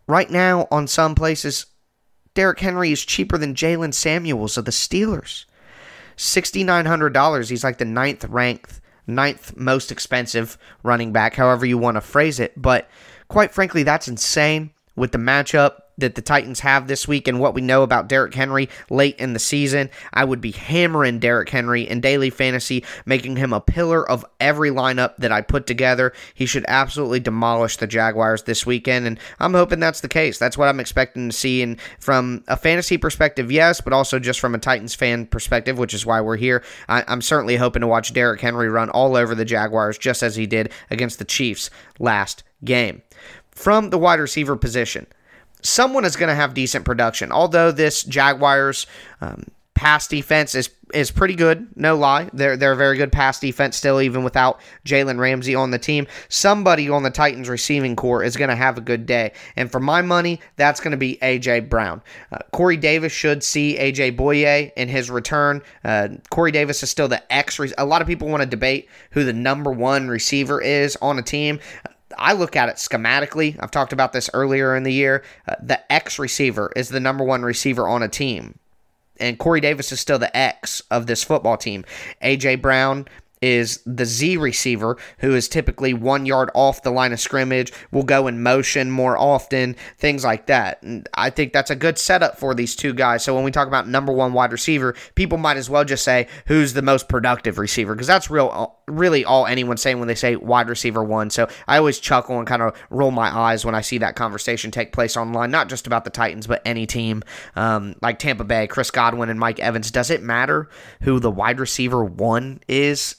Right 0.07 0.31
now, 0.31 0.67
on 0.71 0.87
some 0.87 1.15
places, 1.15 1.67
Derrick 2.35 2.61
Henry 2.61 2.93
is 2.93 3.05
cheaper 3.05 3.39
than 3.39 3.55
Jaylen 3.55 3.93
Samuels 3.93 4.57
of 4.57 4.65
the 4.65 4.71
Steelers. 4.71 5.47
$6,900. 6.17 7.49
He's 7.51 7.65
like 7.65 7.79
the 7.79 7.85
ninth 7.85 8.25
ranked, 8.25 8.81
ninth 9.07 9.57
most 9.57 9.91
expensive 9.91 10.59
running 10.83 11.13
back, 11.13 11.35
however 11.35 11.67
you 11.67 11.79
want 11.79 11.97
to 11.97 12.01
phrase 12.01 12.39
it. 12.39 12.61
But 12.61 12.89
quite 13.29 13.53
frankly, 13.53 13.83
that's 13.83 14.09
insane 14.09 14.71
with 14.97 15.13
the 15.13 15.19
matchup 15.19 15.77
that 16.01 16.15
the 16.15 16.23
Titans 16.23 16.61
have 16.61 16.87
this 16.87 17.07
week 17.07 17.29
and 17.29 17.41
what 17.41 17.55
we 17.55 17.61
know 17.61 17.83
about 17.83 18.09
Derrick 18.09 18.35
Henry 18.35 18.69
late 18.91 19.17
in 19.19 19.33
the 19.33 19.39
season, 19.39 19.91
I 20.13 20.25
would 20.25 20.41
be 20.41 20.53
hammering 20.53 21.19
Derrick 21.19 21.49
Henry 21.49 21.89
in 21.89 22.01
daily 22.01 22.31
fantasy, 22.31 22.85
making 23.07 23.37
him 23.37 23.53
a 23.53 23.61
pillar 23.61 24.09
of 24.09 24.25
every 24.41 24.71
lineup 24.71 25.17
that 25.19 25.33
I 25.33 25.41
put 25.41 25.67
together. 25.67 26.13
He 26.35 26.47
should 26.47 26.65
absolutely 26.69 27.21
demolish 27.21 27.77
the 27.77 27.87
Jaguars 27.87 28.43
this 28.43 28.67
weekend, 28.67 29.07
and 29.07 29.19
I'm 29.39 29.55
hoping 29.55 29.81
that's 29.81 30.01
the 30.01 30.09
case. 30.09 30.39
That's 30.39 30.59
what 30.59 30.69
I'm 30.69 30.81
expecting 30.81 31.29
to 31.29 31.37
see. 31.37 31.63
And 31.63 31.81
from 31.99 32.45
a 32.49 32.57
fantasy 32.57 32.97
perspective, 32.97 33.53
yes, 33.53 33.81
but 33.81 33.93
also 33.93 34.19
just 34.19 34.41
from 34.41 34.55
a 34.55 34.59
Titans 34.59 34.95
fan 34.95 35.27
perspective, 35.27 35.79
which 35.79 35.95
is 35.95 36.07
why 36.07 36.21
we're 36.21 36.37
here. 36.37 36.63
I, 36.89 37.05
am 37.07 37.23
certainly 37.23 37.57
hoping 37.57 37.81
to 37.81 37.87
watch 37.87 38.13
Derrick 38.13 38.41
Henry 38.41 38.69
run 38.69 38.91
all 38.91 39.17
over 39.17 39.35
the 39.35 39.45
Jaguars 39.45 39.99
just 39.99 40.23
as 40.23 40.37
he 40.37 40.47
did 40.47 40.73
against 40.91 41.19
the 41.19 41.25
Chiefs 41.25 41.71
last 41.99 42.43
game. 42.65 43.03
From 43.51 43.91
the 43.91 43.99
wide 43.99 44.21
receiver 44.21 44.57
position, 44.57 45.07
someone 45.63 46.05
is 46.05 46.17
going 46.17 46.29
to 46.29 46.35
have 46.35 46.55
decent 46.55 46.85
production. 46.85 47.33
Although 47.33 47.73
this 47.73 48.03
Jaguars 48.05 48.87
um, 49.21 49.45
pass 49.75 50.07
defense 50.09 50.55
is 50.55 50.71
is 50.93 51.11
pretty 51.11 51.35
good, 51.35 51.69
no 51.75 51.97
lie. 51.97 52.29
They're 52.33 52.57
they're 52.57 52.73
a 52.73 52.77
very 52.77 52.99
good 52.99 53.13
pass 53.13 53.41
defense 53.41 53.77
still, 53.77 54.01
even 54.01 54.25
without 54.25 54.61
Jalen 54.85 55.19
Ramsey 55.19 55.55
on 55.55 55.71
the 55.71 55.79
team. 55.79 56.07
Somebody 56.29 56.91
on 56.91 57.03
the 57.03 57.11
Titans 57.11 57.49
receiving 57.49 57.97
corps 57.97 58.23
is 58.23 58.37
going 58.37 58.51
to 58.51 58.57
have 58.57 58.77
a 58.77 58.83
good 58.83 59.07
day, 59.07 59.33
and 59.57 59.73
for 59.73 59.81
my 59.81 60.03
money, 60.03 60.41
that's 60.57 60.81
going 60.81 60.91
to 60.91 60.99
be 60.99 61.19
AJ 61.23 61.71
Brown. 61.71 62.03
Uh, 62.31 62.39
Corey 62.53 62.77
Davis 62.77 63.13
should 63.13 63.43
see 63.43 63.79
AJ 63.79 64.17
Bouye 64.17 64.73
in 64.77 64.89
his 64.89 65.11
return. 65.11 65.63
Uh, 65.83 66.09
Corey 66.31 66.53
Davis 66.53 66.83
is 66.83 66.91
still 66.91 67.09
the 67.09 67.33
X. 67.33 67.59
Re- 67.59 67.73
a 67.79 67.85
lot 67.87 68.03
of 68.03 68.07
people 68.07 68.29
want 68.29 68.43
to 68.43 68.49
debate 68.49 68.89
who 69.13 69.25
the 69.25 69.33
number 69.33 69.73
one 69.73 70.09
receiver 70.09 70.61
is 70.61 70.97
on 71.01 71.19
a 71.19 71.23
team. 71.23 71.59
I 72.19 72.33
look 72.33 72.57
at 72.57 72.69
it 72.69 72.77
schematically. 72.77 73.57
I've 73.61 73.71
talked 73.71 73.93
about 73.93 74.13
this 74.13 74.31
earlier 74.35 74.77
in 74.77 74.83
the 74.83 74.93
year. 74.93 75.23
Uh, 75.47 75.57
the 75.63 75.93
X 75.93 76.19
receiver 76.19 76.71
is 76.77 76.89
the 76.89 77.01
number 77.01 77.25
one 77.25 77.43
receiver 77.43 77.89
on 77.89 78.03
a 78.03 78.09
team. 78.09 78.59
And 79.19 79.39
Corey 79.39 79.61
Davis 79.61 79.93
is 79.93 80.01
still 80.01 80.19
the 80.19 80.35
X 80.37 80.83
of 80.91 81.07
this 81.07 81.23
football 81.23 81.57
team. 81.57 81.85
A.J. 82.23 82.57
Brown 82.57 83.07
is 83.43 83.81
the 83.87 84.05
Z 84.05 84.37
receiver, 84.37 84.99
who 85.19 85.35
is 85.35 85.49
typically 85.49 85.95
one 85.95 86.27
yard 86.27 86.51
off 86.55 86.83
the 86.83 86.91
line 86.91 87.13
of 87.13 87.21
scrimmage, 87.21 87.73
will 87.91 88.03
go 88.03 88.27
in 88.27 88.43
motion 88.43 88.91
more 88.91 89.17
often, 89.17 89.77
things 89.99 90.25
like 90.25 90.47
that. 90.47 90.83
And 90.83 91.09
I 91.15 91.31
think 91.31 91.53
that's 91.53 91.71
a 91.71 91.77
good 91.77 91.99
setup 91.99 92.39
for 92.39 92.55
these 92.55 92.77
two 92.77 92.93
guys. 92.93 93.25
So 93.25 93.35
when 93.35 93.45
we 93.45 93.51
talk 93.51 93.69
about 93.69 93.89
number 93.89 94.13
one 94.13 94.35
wide 94.35 94.53
receiver, 94.53 94.95
people 95.15 95.39
might 95.39 95.57
as 95.57 95.71
well 95.71 95.85
just 95.85 96.05
say 96.05 96.29
who's 96.47 96.75
the 96.75 96.83
most 96.83 97.09
productive 97.09 97.59
receiver, 97.59 97.95
because 97.95 98.07
that's 98.07 98.31
real, 98.31 98.77
really 98.91 99.25
all 99.25 99.47
anyone's 99.47 99.83
saying 99.83 99.99
when 99.99 100.09
they 100.09 100.15
say 100.15 100.37
wide 100.37 100.69
receiver 100.69 101.03
one. 101.03 101.31
So 101.31 101.49
I 101.67 101.79
always 101.79 101.99
chuckle 101.99 102.39
and 102.39 102.47
kind 102.47 102.63
of 102.63 102.77
roll 102.91 103.11
my 103.11 103.35
eyes 103.35 103.65
when 103.65 103.75
I 103.75 103.81
see 103.81 103.99
that 103.99 104.17
conversation 104.17 104.71
take 104.71 104.93
place 104.93 105.17
online, 105.17 105.51
not 105.51 105.69
just 105.69 105.87
about 105.87 106.05
the 106.05 106.11
Titans, 106.11 106.47
but 106.47 106.63
any 106.65 106.87
team 106.87 107.23
um, 107.57 107.95
like 108.03 108.19
Tampa 108.19 108.45
Bay, 108.45 108.67
Chris 108.67 108.91
Godwin, 108.91 109.31
and 109.31 109.41
Mike 109.41 109.61
Evans. 109.61 109.91
Does 109.91 110.11
it 110.11 110.23
matter 110.23 110.69
who 111.03 111.21
the 111.21 111.31
wide 111.31 111.61
receiver 111.61 112.05
one 112.05 112.61
is? 112.69 113.17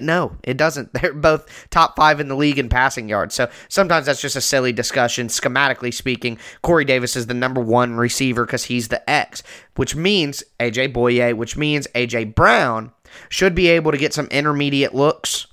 No, 0.00 0.36
it 0.42 0.56
doesn't. 0.56 0.92
They're 0.98 1.12
both 1.12 1.68
top 1.70 1.96
five 1.96 2.20
in 2.20 2.28
the 2.28 2.36
league 2.36 2.58
in 2.58 2.68
passing 2.68 3.08
yards. 3.08 3.34
So 3.34 3.50
sometimes 3.68 4.06
that's 4.06 4.20
just 4.20 4.36
a 4.36 4.40
silly 4.40 4.72
discussion. 4.72 5.28
Schematically 5.28 5.92
speaking, 5.92 6.38
Corey 6.62 6.84
Davis 6.84 7.16
is 7.16 7.26
the 7.26 7.34
number 7.34 7.60
one 7.60 7.94
receiver 7.94 8.44
because 8.44 8.64
he's 8.64 8.88
the 8.88 9.08
X, 9.08 9.42
which 9.76 9.96
means 9.96 10.42
AJ 10.60 10.92
Bouye, 10.92 11.34
which 11.34 11.56
means 11.56 11.86
AJ 11.94 12.34
Brown 12.34 12.92
should 13.28 13.54
be 13.54 13.68
able 13.68 13.92
to 13.92 13.98
get 13.98 14.14
some 14.14 14.26
intermediate 14.26 14.94
looks 14.94 15.46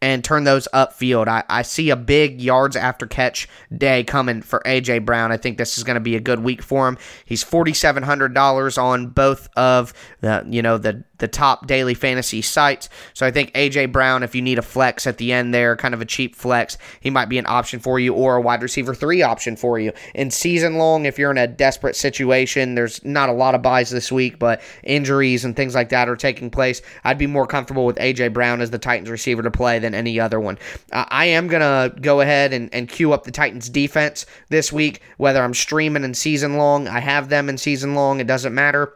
and 0.00 0.22
turn 0.22 0.44
those 0.44 0.68
upfield. 0.72 1.28
I, 1.28 1.42
I 1.48 1.62
see 1.62 1.90
a 1.90 1.96
big 1.96 2.40
yards 2.40 2.76
after 2.76 3.06
catch 3.06 3.48
day 3.76 4.04
coming 4.04 4.42
for 4.42 4.60
AJ 4.64 5.04
Brown. 5.04 5.32
I 5.32 5.36
think 5.36 5.58
this 5.58 5.76
is 5.76 5.84
going 5.84 5.94
to 5.94 6.00
be 6.00 6.16
a 6.16 6.20
good 6.20 6.40
week 6.40 6.62
for 6.62 6.86
him. 6.86 6.98
He's 7.24 7.42
forty 7.42 7.74
seven 7.74 8.02
hundred 8.02 8.34
dollars 8.34 8.78
on 8.78 9.08
both 9.08 9.48
of 9.56 9.92
the 10.20 10.44
you 10.48 10.62
know 10.62 10.78
the 10.78 11.04
the 11.18 11.28
top 11.28 11.66
daily 11.66 11.94
fantasy 11.94 12.42
sites. 12.42 12.88
So 13.14 13.26
I 13.26 13.30
think 13.30 13.52
AJ 13.52 13.92
Brown, 13.92 14.22
if 14.22 14.34
you 14.34 14.42
need 14.42 14.58
a 14.58 14.62
flex 14.62 15.06
at 15.06 15.18
the 15.18 15.32
end 15.32 15.52
there, 15.52 15.76
kind 15.76 15.94
of 15.94 16.00
a 16.00 16.04
cheap 16.04 16.34
flex, 16.34 16.78
he 17.00 17.10
might 17.10 17.28
be 17.28 17.38
an 17.38 17.46
option 17.46 17.80
for 17.80 18.00
you 18.00 18.14
or 18.14 18.36
a 18.36 18.40
wide 18.40 18.62
receiver 18.62 18.94
three 18.94 19.22
option 19.22 19.56
for 19.56 19.78
you. 19.78 19.92
In 20.14 20.30
season 20.30 20.76
long, 20.76 21.04
if 21.04 21.18
you're 21.18 21.30
in 21.30 21.38
a 21.38 21.46
desperate 21.46 21.96
situation, 21.96 22.74
there's 22.74 23.04
not 23.04 23.28
a 23.28 23.32
lot 23.32 23.54
of 23.54 23.62
buys 23.62 23.90
this 23.90 24.10
week, 24.10 24.38
but 24.38 24.60
injuries 24.82 25.44
and 25.44 25.54
things 25.54 25.74
like 25.74 25.88
that 25.90 26.08
are 26.08 26.16
taking 26.16 26.50
place. 26.50 26.82
I'd 27.04 27.18
be 27.18 27.26
more 27.26 27.46
comfortable 27.46 27.86
with 27.86 27.96
AJ 27.96 28.32
Brown 28.32 28.60
as 28.60 28.70
the 28.70 28.78
Titans 28.78 29.10
receiver 29.10 29.42
to 29.42 29.50
play 29.50 29.78
than 29.78 29.94
any 29.94 30.18
other 30.20 30.40
one. 30.40 30.58
Uh, 30.92 31.04
I 31.08 31.26
am 31.26 31.48
going 31.48 31.60
to 31.60 31.98
go 32.00 32.20
ahead 32.20 32.52
and, 32.52 32.72
and 32.72 32.88
queue 32.88 33.12
up 33.12 33.24
the 33.24 33.30
Titans 33.30 33.68
defense 33.68 34.26
this 34.48 34.72
week, 34.72 35.00
whether 35.16 35.42
I'm 35.42 35.54
streaming 35.54 36.04
in 36.04 36.14
season 36.14 36.56
long, 36.56 36.88
I 36.88 37.00
have 37.00 37.28
them 37.28 37.48
in 37.48 37.58
season 37.58 37.94
long, 37.94 38.20
it 38.20 38.26
doesn't 38.26 38.54
matter. 38.54 38.92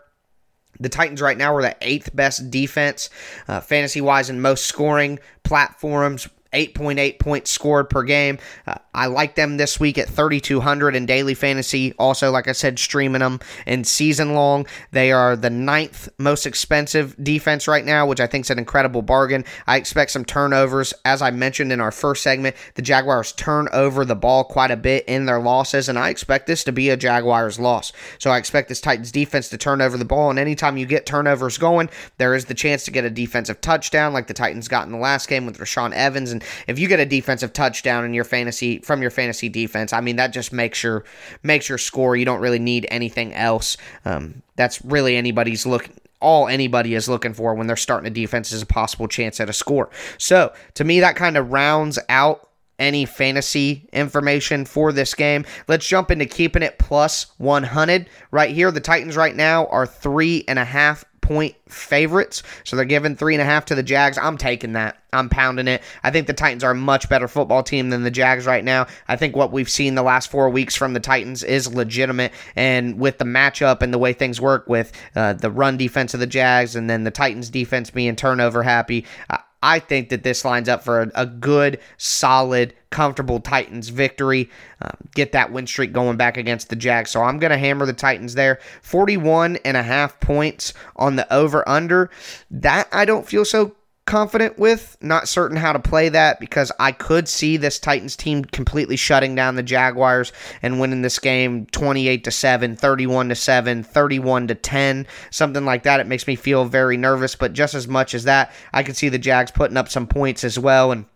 The 0.83 0.89
Titans 0.89 1.23
right 1.23 1.39
now 1.39 1.55
are 1.55 1.63
the 1.63 1.77
eighth 1.81 2.15
best 2.15 2.51
defense, 2.51 3.11
uh, 3.49 3.61
fantasy 3.61 4.01
wise, 4.01 4.31
in 4.31 4.41
most 4.41 4.67
scoring 4.67 5.19
platforms. 5.45 6.29
8.8 6.53 7.19
points 7.19 7.51
scored 7.51 7.89
per 7.89 8.03
game. 8.03 8.39
Uh, 8.67 8.75
I 8.95 9.07
like 9.07 9.35
them 9.37 9.57
this 9.57 9.81
week 9.81 9.97
at 9.97 10.09
3,200 10.09 10.95
in 10.95 11.07
daily 11.07 11.35
fantasy. 11.35 11.95
Also, 11.99 12.31
like 12.31 12.47
I 12.47 12.53
said, 12.53 12.79
streaming 12.79 13.21
them 13.21 13.41
in 13.67 13.85
season 13.85 14.35
long. 14.35 14.67
They 14.91 15.13
are 15.13 15.35
the 15.35 15.51
ninth 15.51 16.11
most 16.19 16.47
expensive 16.47 17.17
defense 17.23 17.67
right 17.67 17.85
now, 17.85 18.07
which 18.07 18.21
I 18.21 18.27
think 18.27 18.45
is 18.45 18.51
an 18.51 18.59
incredible 18.59 19.01
bargain. 19.01 19.45
I 19.67 19.77
expect 19.77 20.11
some 20.11 20.25
turnovers. 20.25 20.93
As 21.05 21.23
I 21.23 21.31
mentioned 21.31 21.73
in 21.73 21.81
our 21.81 21.91
first 21.91 22.23
segment, 22.23 22.55
the 22.75 22.83
Jaguars 22.83 23.33
turn 23.33 23.69
over 23.73 24.05
the 24.05 24.15
ball 24.15 24.45
quite 24.45 24.71
a 24.71 24.77
bit 24.77 25.07
in 25.07 25.25
their 25.25 25.41
losses, 25.41 25.89
and 25.89 25.99
I 25.99 26.11
expect 26.11 26.47
this 26.47 26.63
to 26.65 26.73
be 26.73 26.91
a 26.91 26.97
Jaguars 26.97 27.59
loss. 27.59 27.93
So 28.19 28.31
I 28.31 28.37
expect 28.37 28.69
this 28.69 28.81
Titans 28.81 29.11
defense 29.13 29.49
to 29.49 29.59
turn 29.59 29.81
over 29.81 29.97
the 29.97 30.05
ball, 30.05 30.29
and 30.29 30.39
anytime 30.39 30.77
you 30.77 30.85
get 30.85 31.07
turnovers 31.07 31.57
going, 31.57 31.89
there 32.19 32.35
is 32.35 32.45
the 32.45 32.55
chance 32.55 32.85
to 32.85 32.91
get 32.91 33.05
a 33.05 33.11
defensive 33.11 33.61
touchdown 33.63 34.13
like 34.13 34.27
the 34.27 34.35
Titans 34.35 34.69
got 34.69 34.85
in 34.85 34.93
the 34.93 34.99
last 34.99 35.29
game 35.29 35.47
with 35.47 35.59
Rashaan 35.59 35.93
Evans. 35.93 36.31
And 36.31 36.45
if 36.67 36.79
you 36.79 36.89
get 36.89 37.01
a 37.01 37.07
defensive 37.07 37.55
touchdown 37.55 38.05
in 38.05 38.13
your 38.13 38.25
fantasy 38.25 38.82
from 38.85 39.03
your 39.03 39.11
fantasy 39.11 39.49
defense. 39.49 39.93
I 39.93 40.01
mean, 40.01 40.17
that 40.17 40.29
just 40.29 40.53
makes 40.53 40.83
your 40.83 41.05
makes 41.43 41.69
your 41.69 41.79
score. 41.79 42.17
You 42.17 42.25
don't 42.25 42.41
really 42.41 42.59
need 42.59 42.87
anything 42.91 43.35
else. 43.35 43.77
Um, 44.05 44.43
that's 44.57 44.85
really 44.85 45.17
anybody's 45.17 45.67
look. 45.67 45.89
All 46.21 46.47
anybody 46.47 46.95
is 46.95 47.09
looking 47.09 47.35
for 47.35 47.55
when 47.55 47.67
they're 47.67 47.77
starting 47.77 48.07
a 48.07 48.11
defense 48.11 48.53
is 48.53 48.63
a 48.63 48.67
possible 48.67 49.09
chance 49.09 49.41
at 49.41 49.49
a 49.49 49.53
score. 49.53 49.91
So 50.19 50.53
to 50.75 50.85
me, 50.85 51.01
that 51.01 51.17
kind 51.17 51.37
of 51.37 51.51
rounds 51.51 51.99
out 52.09 52.49
any 52.83 53.07
fantasy 53.07 53.89
information 53.93 54.65
for 54.65 54.93
this 54.93 55.15
game. 55.15 55.47
Let's 55.69 55.87
jump 55.87 56.11
into 56.11 56.27
keeping 56.27 56.63
it 56.63 56.79
plus 56.79 57.33
100. 57.39 58.11
Right 58.33 58.51
here, 58.51 58.71
the 58.73 58.81
Titans 58.81 59.17
right 59.17 59.35
now 59.35 59.67
are 59.67 59.87
three 59.87 60.45
and 60.49 60.59
a 60.59 60.65
half 60.65 61.05
point 61.21 61.55
favorites. 61.69 62.43
So 62.65 62.75
they're 62.75 62.85
giving 62.85 63.15
three 63.15 63.35
and 63.35 63.41
a 63.41 63.45
half 63.45 63.65
to 63.67 63.77
the 63.77 63.83
Jags. 63.85 64.19
I'm 64.19 64.37
taking 64.37 64.73
that. 64.73 65.01
I'm 65.13 65.29
pounding 65.29 65.69
it. 65.69 65.83
I 66.03 66.11
think 66.11 66.27
the 66.27 66.33
Titans 66.33 66.65
are 66.65 66.73
a 66.73 66.75
much 66.75 67.09
better 67.09 67.29
football 67.29 67.63
team 67.63 67.91
than 67.91 68.03
the 68.03 68.11
Jags 68.11 68.45
right 68.45 68.65
now. 68.65 68.89
I 69.07 69.15
think 69.15 69.37
what 69.37 69.53
we've 69.53 69.71
seen 69.71 69.95
the 69.95 70.03
last 70.03 70.31
four 70.31 70.51
weeks 70.51 70.75
from 70.75 70.93
the 70.93 71.01
Titans 71.01 71.45
is 71.45 71.73
legitimate. 71.73 72.33
And 72.57 72.99
with 72.99 73.19
the 73.19 73.25
matchup 73.25 73.83
and 73.83 73.95
the 73.95 73.99
way 73.99 74.13
things 74.13 74.41
work 74.41 74.69
with 74.69 74.93
uh, 75.15 75.35
the 75.35 75.51
run 75.51 75.77
defense 75.77 76.13
of 76.13 76.21
the 76.21 76.27
Jags 76.27 76.75
and 76.75 76.91
then 76.91 77.05
the 77.05 77.11
Titans 77.13 77.49
defense 77.51 77.91
being 77.91 78.17
turnover 78.17 78.65
happy, 78.65 79.07
I 79.31 79.39
think 79.79 80.09
that 80.11 80.23
this 80.23 80.45
lines 80.45 80.69
up 80.69 80.83
for 80.83 81.03
a, 81.03 81.11
a 81.15 81.27
good, 81.27 81.81
solid, 81.97 82.75
comfortable 82.91 83.41
Titans 83.41 83.89
victory. 83.89 84.51
Uh, 84.81 84.91
get 85.15 85.33
that 85.33 85.53
win 85.53 85.67
streak 85.67 85.93
going 85.93 86.17
back 86.17 86.37
against 86.37 86.69
the 86.69 86.77
Jags. 86.77 87.11
So 87.11 87.23
I'm 87.23 87.39
going 87.39 87.51
to 87.51 87.59
hammer 87.59 87.87
the 87.87 87.93
Titans 87.93 88.35
there. 88.35 88.61
41 88.83 89.57
and 89.65 89.77
a 89.77 89.83
half 89.83 90.19
points 90.21 90.75
on 90.97 91.17
the 91.17 91.33
over 91.33 91.69
under. 91.69 92.11
That 92.51 92.89
I 92.93 93.05
don't 93.05 93.27
feel 93.27 93.45
so 93.45 93.75
confident 94.07 94.59
with. 94.59 94.97
Not 95.01 95.29
certain 95.29 95.57
how 95.57 95.73
to 95.73 95.79
play 95.79 96.09
that 96.09 96.41
because 96.41 96.73
I 96.79 96.93
could 96.93 97.29
see 97.29 97.57
this 97.57 97.79
Titans 97.79 98.17
team 98.17 98.45
completely 98.45 98.97
shutting 98.97 99.35
down 99.35 99.55
the 99.55 99.63
Jaguars 99.63 100.33
and 100.63 100.81
winning 100.81 101.03
this 101.03 101.19
game 101.19 101.67
28 101.67 102.25
to 102.25 102.31
7, 102.31 102.77
31 102.77 103.29
to 103.29 103.35
7, 103.35 103.83
31 103.83 104.49
to 104.49 104.55
10, 104.55 105.07
something 105.31 105.65
like 105.65 105.85
that. 105.85 106.01
It 106.01 106.07
makes 106.07 106.27
me 106.27 106.37
feel 106.37 106.65
very 106.65 106.97
nervous, 106.97 107.35
but 107.37 107.53
just 107.53 107.75
as 107.75 107.89
much 107.89 108.15
as 108.15 108.25
that, 108.25 108.53
I 108.73 108.83
could 108.83 108.97
see 108.97 109.09
the 109.09 109.19
Jags 109.19 109.51
putting 109.51 109.77
up 109.77 109.89
some 109.89 110.07
points 110.07 110.45
as 110.45 110.59
well 110.59 110.93
and 110.93 111.07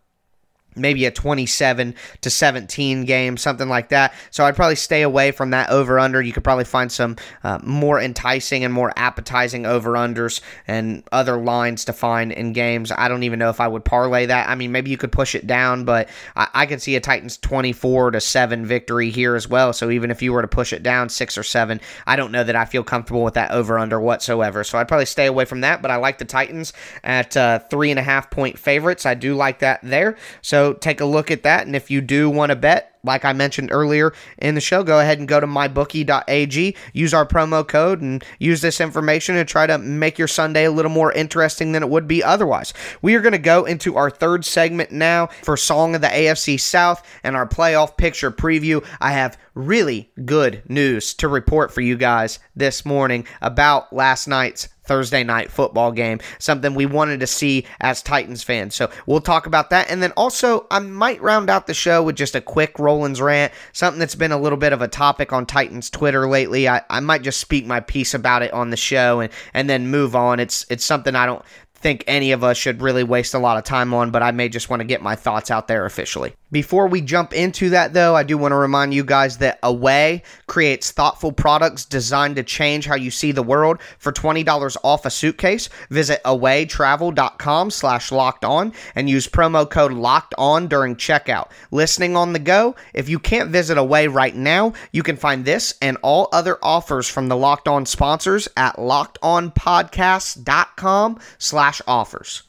maybe 0.76 1.04
a 1.06 1.10
27 1.10 1.94
to 2.20 2.30
17 2.30 3.04
game, 3.04 3.36
something 3.36 3.68
like 3.68 3.88
that. 3.90 4.14
So 4.30 4.44
I'd 4.44 4.56
probably 4.56 4.76
stay 4.76 5.02
away 5.02 5.30
from 5.30 5.50
that 5.50 5.70
over 5.70 5.98
under. 5.98 6.20
You 6.22 6.32
could 6.32 6.44
probably 6.44 6.64
find 6.64 6.90
some 6.90 7.16
uh, 7.42 7.58
more 7.62 8.00
enticing 8.00 8.64
and 8.64 8.72
more 8.72 8.92
appetizing 8.96 9.66
over 9.66 9.92
unders 9.92 10.40
and 10.66 11.02
other 11.12 11.36
lines 11.36 11.84
to 11.86 11.92
find 11.92 12.32
in 12.32 12.52
games. 12.52 12.92
I 12.92 13.08
don't 13.08 13.22
even 13.22 13.38
know 13.38 13.50
if 13.50 13.60
I 13.60 13.68
would 13.68 13.84
parlay 13.84 14.26
that. 14.26 14.48
I 14.48 14.54
mean, 14.54 14.72
maybe 14.72 14.90
you 14.90 14.96
could 14.96 15.12
push 15.12 15.34
it 15.34 15.46
down, 15.46 15.84
but 15.84 16.08
I, 16.34 16.48
I 16.54 16.66
could 16.66 16.82
see 16.82 16.96
a 16.96 17.00
Titans 17.00 17.38
24 17.38 18.12
to 18.12 18.20
7 18.20 18.66
victory 18.66 19.10
here 19.10 19.34
as 19.34 19.48
well. 19.48 19.72
So 19.72 19.90
even 19.90 20.10
if 20.10 20.22
you 20.22 20.32
were 20.32 20.42
to 20.42 20.48
push 20.48 20.72
it 20.72 20.82
down 20.82 21.08
six 21.08 21.38
or 21.38 21.42
seven, 21.42 21.80
I 22.06 22.16
don't 22.16 22.32
know 22.32 22.44
that 22.44 22.56
I 22.56 22.64
feel 22.64 22.84
comfortable 22.84 23.24
with 23.24 23.34
that 23.34 23.50
over 23.50 23.78
under 23.78 24.00
whatsoever. 24.00 24.64
So 24.64 24.78
I'd 24.78 24.88
probably 24.88 25.06
stay 25.06 25.26
away 25.26 25.44
from 25.44 25.60
that, 25.62 25.82
but 25.82 25.90
I 25.90 25.96
like 25.96 26.18
the 26.18 26.24
Titans 26.24 26.72
at 27.02 27.36
uh, 27.36 27.58
three 27.58 27.90
and 27.90 27.98
a 27.98 28.02
half 28.02 28.30
point 28.30 28.58
favorites. 28.58 29.06
I 29.06 29.14
do 29.14 29.34
like 29.34 29.60
that 29.60 29.80
there. 29.82 30.16
So 30.42 30.65
take 30.74 31.00
a 31.00 31.04
look 31.04 31.30
at 31.30 31.42
that. 31.42 31.66
And 31.66 31.74
if 31.74 31.90
you 31.90 32.00
do 32.00 32.30
want 32.30 32.50
to 32.50 32.56
bet, 32.56 32.96
like 33.06 33.24
I 33.24 33.32
mentioned 33.32 33.70
earlier 33.72 34.12
in 34.38 34.54
the 34.54 34.60
show, 34.60 34.82
go 34.82 34.98
ahead 35.00 35.18
and 35.18 35.28
go 35.28 35.40
to 35.40 35.46
mybookie.ag, 35.46 36.76
use 36.92 37.14
our 37.14 37.24
promo 37.24 37.66
code, 37.66 38.02
and 38.02 38.24
use 38.38 38.60
this 38.60 38.80
information 38.80 39.36
to 39.36 39.44
try 39.44 39.66
to 39.66 39.78
make 39.78 40.18
your 40.18 40.28
Sunday 40.28 40.64
a 40.64 40.70
little 40.70 40.90
more 40.90 41.12
interesting 41.12 41.72
than 41.72 41.82
it 41.82 41.88
would 41.88 42.08
be 42.08 42.22
otherwise. 42.22 42.74
We 43.02 43.14
are 43.14 43.20
going 43.20 43.32
to 43.32 43.38
go 43.38 43.64
into 43.64 43.96
our 43.96 44.10
third 44.10 44.44
segment 44.44 44.90
now 44.90 45.28
for 45.42 45.56
Song 45.56 45.94
of 45.94 46.00
the 46.00 46.08
AFC 46.08 46.58
South 46.60 47.06
and 47.22 47.36
our 47.36 47.46
playoff 47.46 47.96
picture 47.96 48.30
preview. 48.30 48.84
I 49.00 49.12
have 49.12 49.38
really 49.54 50.10
good 50.24 50.62
news 50.68 51.14
to 51.14 51.28
report 51.28 51.72
for 51.72 51.80
you 51.80 51.96
guys 51.96 52.38
this 52.54 52.84
morning 52.84 53.26
about 53.40 53.92
last 53.92 54.26
night's 54.26 54.68
Thursday 54.86 55.24
night 55.24 55.50
football 55.50 55.92
game, 55.92 56.20
something 56.38 56.74
we 56.74 56.86
wanted 56.86 57.20
to 57.20 57.26
see 57.26 57.66
as 57.80 58.02
Titans 58.02 58.42
fans. 58.42 58.74
So 58.74 58.90
we'll 59.06 59.20
talk 59.20 59.46
about 59.46 59.70
that. 59.70 59.90
And 59.90 60.02
then 60.02 60.12
also, 60.12 60.66
I 60.70 60.78
might 60.78 61.20
round 61.20 61.50
out 61.50 61.66
the 61.66 61.74
show 61.74 62.02
with 62.02 62.16
just 62.16 62.34
a 62.34 62.40
quick 62.40 62.78
Rowland's 62.78 63.20
rant, 63.20 63.52
something 63.72 63.98
that's 63.98 64.14
been 64.14 64.32
a 64.32 64.38
little 64.38 64.58
bit 64.58 64.72
of 64.72 64.82
a 64.82 64.88
topic 64.88 65.32
on 65.32 65.46
Titans 65.46 65.90
Twitter 65.90 66.28
lately. 66.28 66.68
I, 66.68 66.82
I 66.90 67.00
might 67.00 67.22
just 67.22 67.40
speak 67.40 67.66
my 67.66 67.80
piece 67.80 68.14
about 68.14 68.42
it 68.42 68.52
on 68.52 68.70
the 68.70 68.76
show 68.76 69.20
and, 69.20 69.32
and 69.54 69.68
then 69.68 69.88
move 69.88 70.16
on. 70.16 70.40
It's 70.40 70.66
it's 70.68 70.84
something 70.84 71.14
I 71.14 71.26
don't 71.26 71.44
think 71.76 72.04
any 72.06 72.32
of 72.32 72.42
us 72.42 72.56
should 72.56 72.80
really 72.80 73.04
waste 73.04 73.34
a 73.34 73.38
lot 73.38 73.58
of 73.58 73.64
time 73.64 73.92
on, 73.94 74.10
but 74.10 74.22
I 74.22 74.30
may 74.32 74.48
just 74.48 74.70
want 74.70 74.80
to 74.80 74.84
get 74.84 75.02
my 75.02 75.14
thoughts 75.14 75.50
out 75.50 75.68
there 75.68 75.84
officially. 75.84 76.34
Before 76.52 76.86
we 76.86 77.00
jump 77.00 77.32
into 77.32 77.70
that, 77.70 77.92
though, 77.92 78.14
I 78.14 78.22
do 78.22 78.38
want 78.38 78.52
to 78.52 78.56
remind 78.56 78.94
you 78.94 79.02
guys 79.02 79.38
that 79.38 79.58
Away 79.64 80.22
creates 80.46 80.92
thoughtful 80.92 81.32
products 81.32 81.84
designed 81.84 82.36
to 82.36 82.44
change 82.44 82.86
how 82.86 82.94
you 82.94 83.10
see 83.10 83.32
the 83.32 83.42
world. 83.42 83.80
For 83.98 84.12
$20 84.12 84.76
off 84.84 85.04
a 85.04 85.10
suitcase, 85.10 85.68
visit 85.90 86.20
awaytravel.com 86.24 87.72
slash 87.72 88.12
locked 88.12 88.44
on 88.44 88.72
and 88.94 89.10
use 89.10 89.26
promo 89.26 89.68
code 89.68 89.92
locked 89.92 90.36
on 90.38 90.68
during 90.68 90.94
checkout. 90.94 91.50
Listening 91.72 92.16
on 92.16 92.32
the 92.32 92.38
go, 92.38 92.76
if 92.94 93.08
you 93.08 93.18
can't 93.18 93.50
visit 93.50 93.76
Away 93.76 94.06
right 94.06 94.36
now, 94.36 94.72
you 94.92 95.02
can 95.02 95.16
find 95.16 95.44
this 95.44 95.74
and 95.82 95.98
all 96.00 96.28
other 96.32 96.58
offers 96.62 97.08
from 97.08 97.26
the 97.26 97.36
Locked 97.36 97.66
On 97.66 97.84
sponsors 97.84 98.46
at 98.56 98.76
lockedonpodcast.com 98.76 101.18
slash 101.38 101.82
offers. 101.88 102.44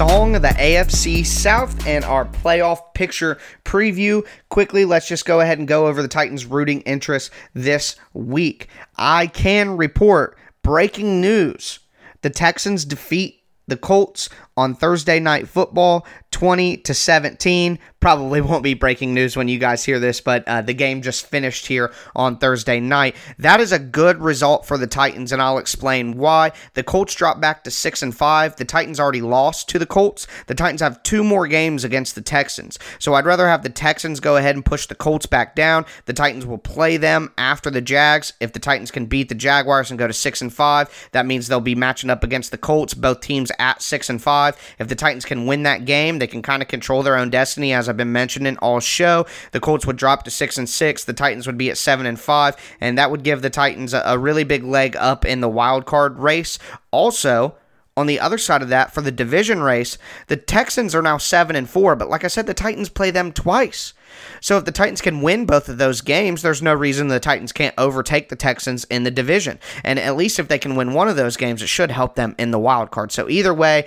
Song 0.00 0.32
the 0.32 0.48
AFC 0.48 1.26
South 1.26 1.86
and 1.86 2.06
our 2.06 2.24
playoff 2.24 2.94
picture 2.94 3.36
preview. 3.66 4.26
Quickly, 4.48 4.86
let's 4.86 5.06
just 5.06 5.26
go 5.26 5.40
ahead 5.40 5.58
and 5.58 5.68
go 5.68 5.88
over 5.88 6.00
the 6.00 6.08
Titans' 6.08 6.46
rooting 6.46 6.80
interest 6.82 7.30
this 7.52 7.96
week. 8.14 8.68
I 8.96 9.26
can 9.26 9.76
report 9.76 10.38
breaking 10.62 11.20
news. 11.20 11.80
The 12.22 12.30
Texans 12.30 12.86
defeat 12.86 13.42
the 13.66 13.76
Colts 13.76 14.30
on 14.60 14.74
Thursday 14.74 15.18
night 15.18 15.48
football 15.48 16.06
20 16.32 16.76
to 16.78 16.94
17 16.94 17.78
probably 18.00 18.40
won't 18.40 18.62
be 18.62 18.74
breaking 18.74 19.14
news 19.14 19.36
when 19.36 19.48
you 19.48 19.58
guys 19.58 19.84
hear 19.84 19.98
this, 19.98 20.20
but 20.20 20.46
uh, 20.48 20.62
the 20.62 20.72
game 20.72 21.02
just 21.02 21.26
finished 21.26 21.66
here 21.66 21.92
on 22.16 22.36
Thursday 22.36 22.80
night. 22.80 23.14
That 23.38 23.60
is 23.60 23.72
a 23.72 23.78
good 23.78 24.20
result 24.20 24.66
for 24.66 24.78
the 24.78 24.86
Titans, 24.86 25.32
and 25.32 25.42
I'll 25.42 25.58
explain 25.58 26.16
why. 26.16 26.52
The 26.74 26.82
Colts 26.82 27.14
dropped 27.14 27.40
back 27.40 27.64
to 27.64 27.70
six 27.70 28.02
and 28.02 28.16
five. 28.16 28.56
The 28.56 28.64
Titans 28.64 28.98
already 28.98 29.20
lost 29.20 29.68
to 29.70 29.78
the 29.78 29.86
Colts. 29.86 30.26
The 30.46 30.54
Titans 30.54 30.80
have 30.80 31.02
two 31.02 31.22
more 31.22 31.46
games 31.46 31.84
against 31.84 32.14
the 32.14 32.22
Texans, 32.22 32.78
so 32.98 33.14
I'd 33.14 33.26
rather 33.26 33.48
have 33.48 33.62
the 33.62 33.68
Texans 33.68 34.20
go 34.20 34.36
ahead 34.36 34.54
and 34.54 34.64
push 34.64 34.86
the 34.86 34.94
Colts 34.94 35.26
back 35.26 35.54
down. 35.54 35.84
The 36.06 36.12
Titans 36.12 36.46
will 36.46 36.58
play 36.58 36.96
them 36.96 37.32
after 37.36 37.70
the 37.70 37.80
Jags. 37.80 38.32
If 38.40 38.52
the 38.52 38.58
Titans 38.58 38.90
can 38.90 39.06
beat 39.06 39.28
the 39.28 39.34
Jaguars 39.34 39.90
and 39.90 39.98
go 39.98 40.06
to 40.06 40.12
six 40.12 40.40
and 40.40 40.52
five, 40.52 41.08
that 41.12 41.26
means 41.26 41.48
they'll 41.48 41.60
be 41.60 41.74
matching 41.74 42.10
up 42.10 42.24
against 42.24 42.50
the 42.50 42.58
Colts. 42.58 42.94
Both 42.94 43.20
teams 43.20 43.52
at 43.58 43.82
six 43.82 44.08
and 44.08 44.22
five. 44.22 44.49
If 44.78 44.88
the 44.88 44.94
Titans 44.94 45.24
can 45.24 45.46
win 45.46 45.62
that 45.64 45.84
game, 45.84 46.18
they 46.18 46.26
can 46.26 46.42
kind 46.42 46.62
of 46.62 46.68
control 46.68 47.02
their 47.02 47.16
own 47.16 47.30
destiny 47.30 47.72
as 47.72 47.88
I've 47.88 47.96
been 47.96 48.12
mentioning 48.12 48.56
all 48.58 48.80
show. 48.80 49.26
The 49.52 49.60
Colts 49.60 49.86
would 49.86 49.96
drop 49.96 50.24
to 50.24 50.30
six 50.30 50.58
and 50.58 50.68
six. 50.68 51.04
The 51.04 51.12
Titans 51.12 51.46
would 51.46 51.58
be 51.58 51.70
at 51.70 51.78
seven 51.78 52.06
and 52.06 52.18
five, 52.18 52.56
and 52.80 52.98
that 52.98 53.10
would 53.10 53.22
give 53.22 53.42
the 53.42 53.50
Titans 53.50 53.94
a, 53.94 54.20
really 54.20 54.44
big 54.44 54.64
leg 54.64 54.96
up 54.96 55.24
in 55.24 55.40
the 55.40 55.48
wild 55.48 55.86
card 55.86 56.18
race. 56.18 56.58
Also, 56.90 57.54
on 57.96 58.06
the 58.06 58.20
other 58.20 58.38
side 58.38 58.62
of 58.62 58.68
that, 58.68 58.94
for 58.94 59.00
the 59.00 59.10
division 59.10 59.62
race, 59.62 59.98
the 60.28 60.36
Texans 60.36 60.94
are 60.94 61.02
now 61.02 61.18
seven 61.18 61.56
and 61.56 61.68
four. 61.68 61.96
But 61.96 62.08
like 62.08 62.24
I 62.24 62.28
said, 62.28 62.46
the 62.46 62.54
Titans 62.54 62.88
play 62.88 63.10
them 63.10 63.32
twice. 63.32 63.94
So 64.40 64.56
if 64.56 64.64
the 64.64 64.72
Titans 64.72 65.00
can 65.00 65.20
win 65.20 65.44
both 65.44 65.68
of 65.68 65.78
those 65.78 66.00
games, 66.00 66.42
there's 66.42 66.62
no 66.62 66.74
reason 66.74 67.08
the 67.08 67.20
Titans 67.20 67.52
can't 67.52 67.74
overtake 67.78 68.28
the 68.28 68.36
Texans 68.36 68.84
in 68.84 69.02
the 69.02 69.10
division. 69.10 69.58
And 69.84 69.98
at 69.98 70.16
least 70.16 70.38
if 70.38 70.48
they 70.48 70.58
can 70.58 70.76
win 70.76 70.94
one 70.94 71.08
of 71.08 71.16
those 71.16 71.36
games, 71.36 71.62
it 71.62 71.68
should 71.68 71.90
help 71.90 72.14
them 72.14 72.34
in 72.38 72.50
the 72.50 72.58
wild 72.58 72.90
card. 72.90 73.12
So 73.12 73.28
either 73.28 73.54
way, 73.54 73.86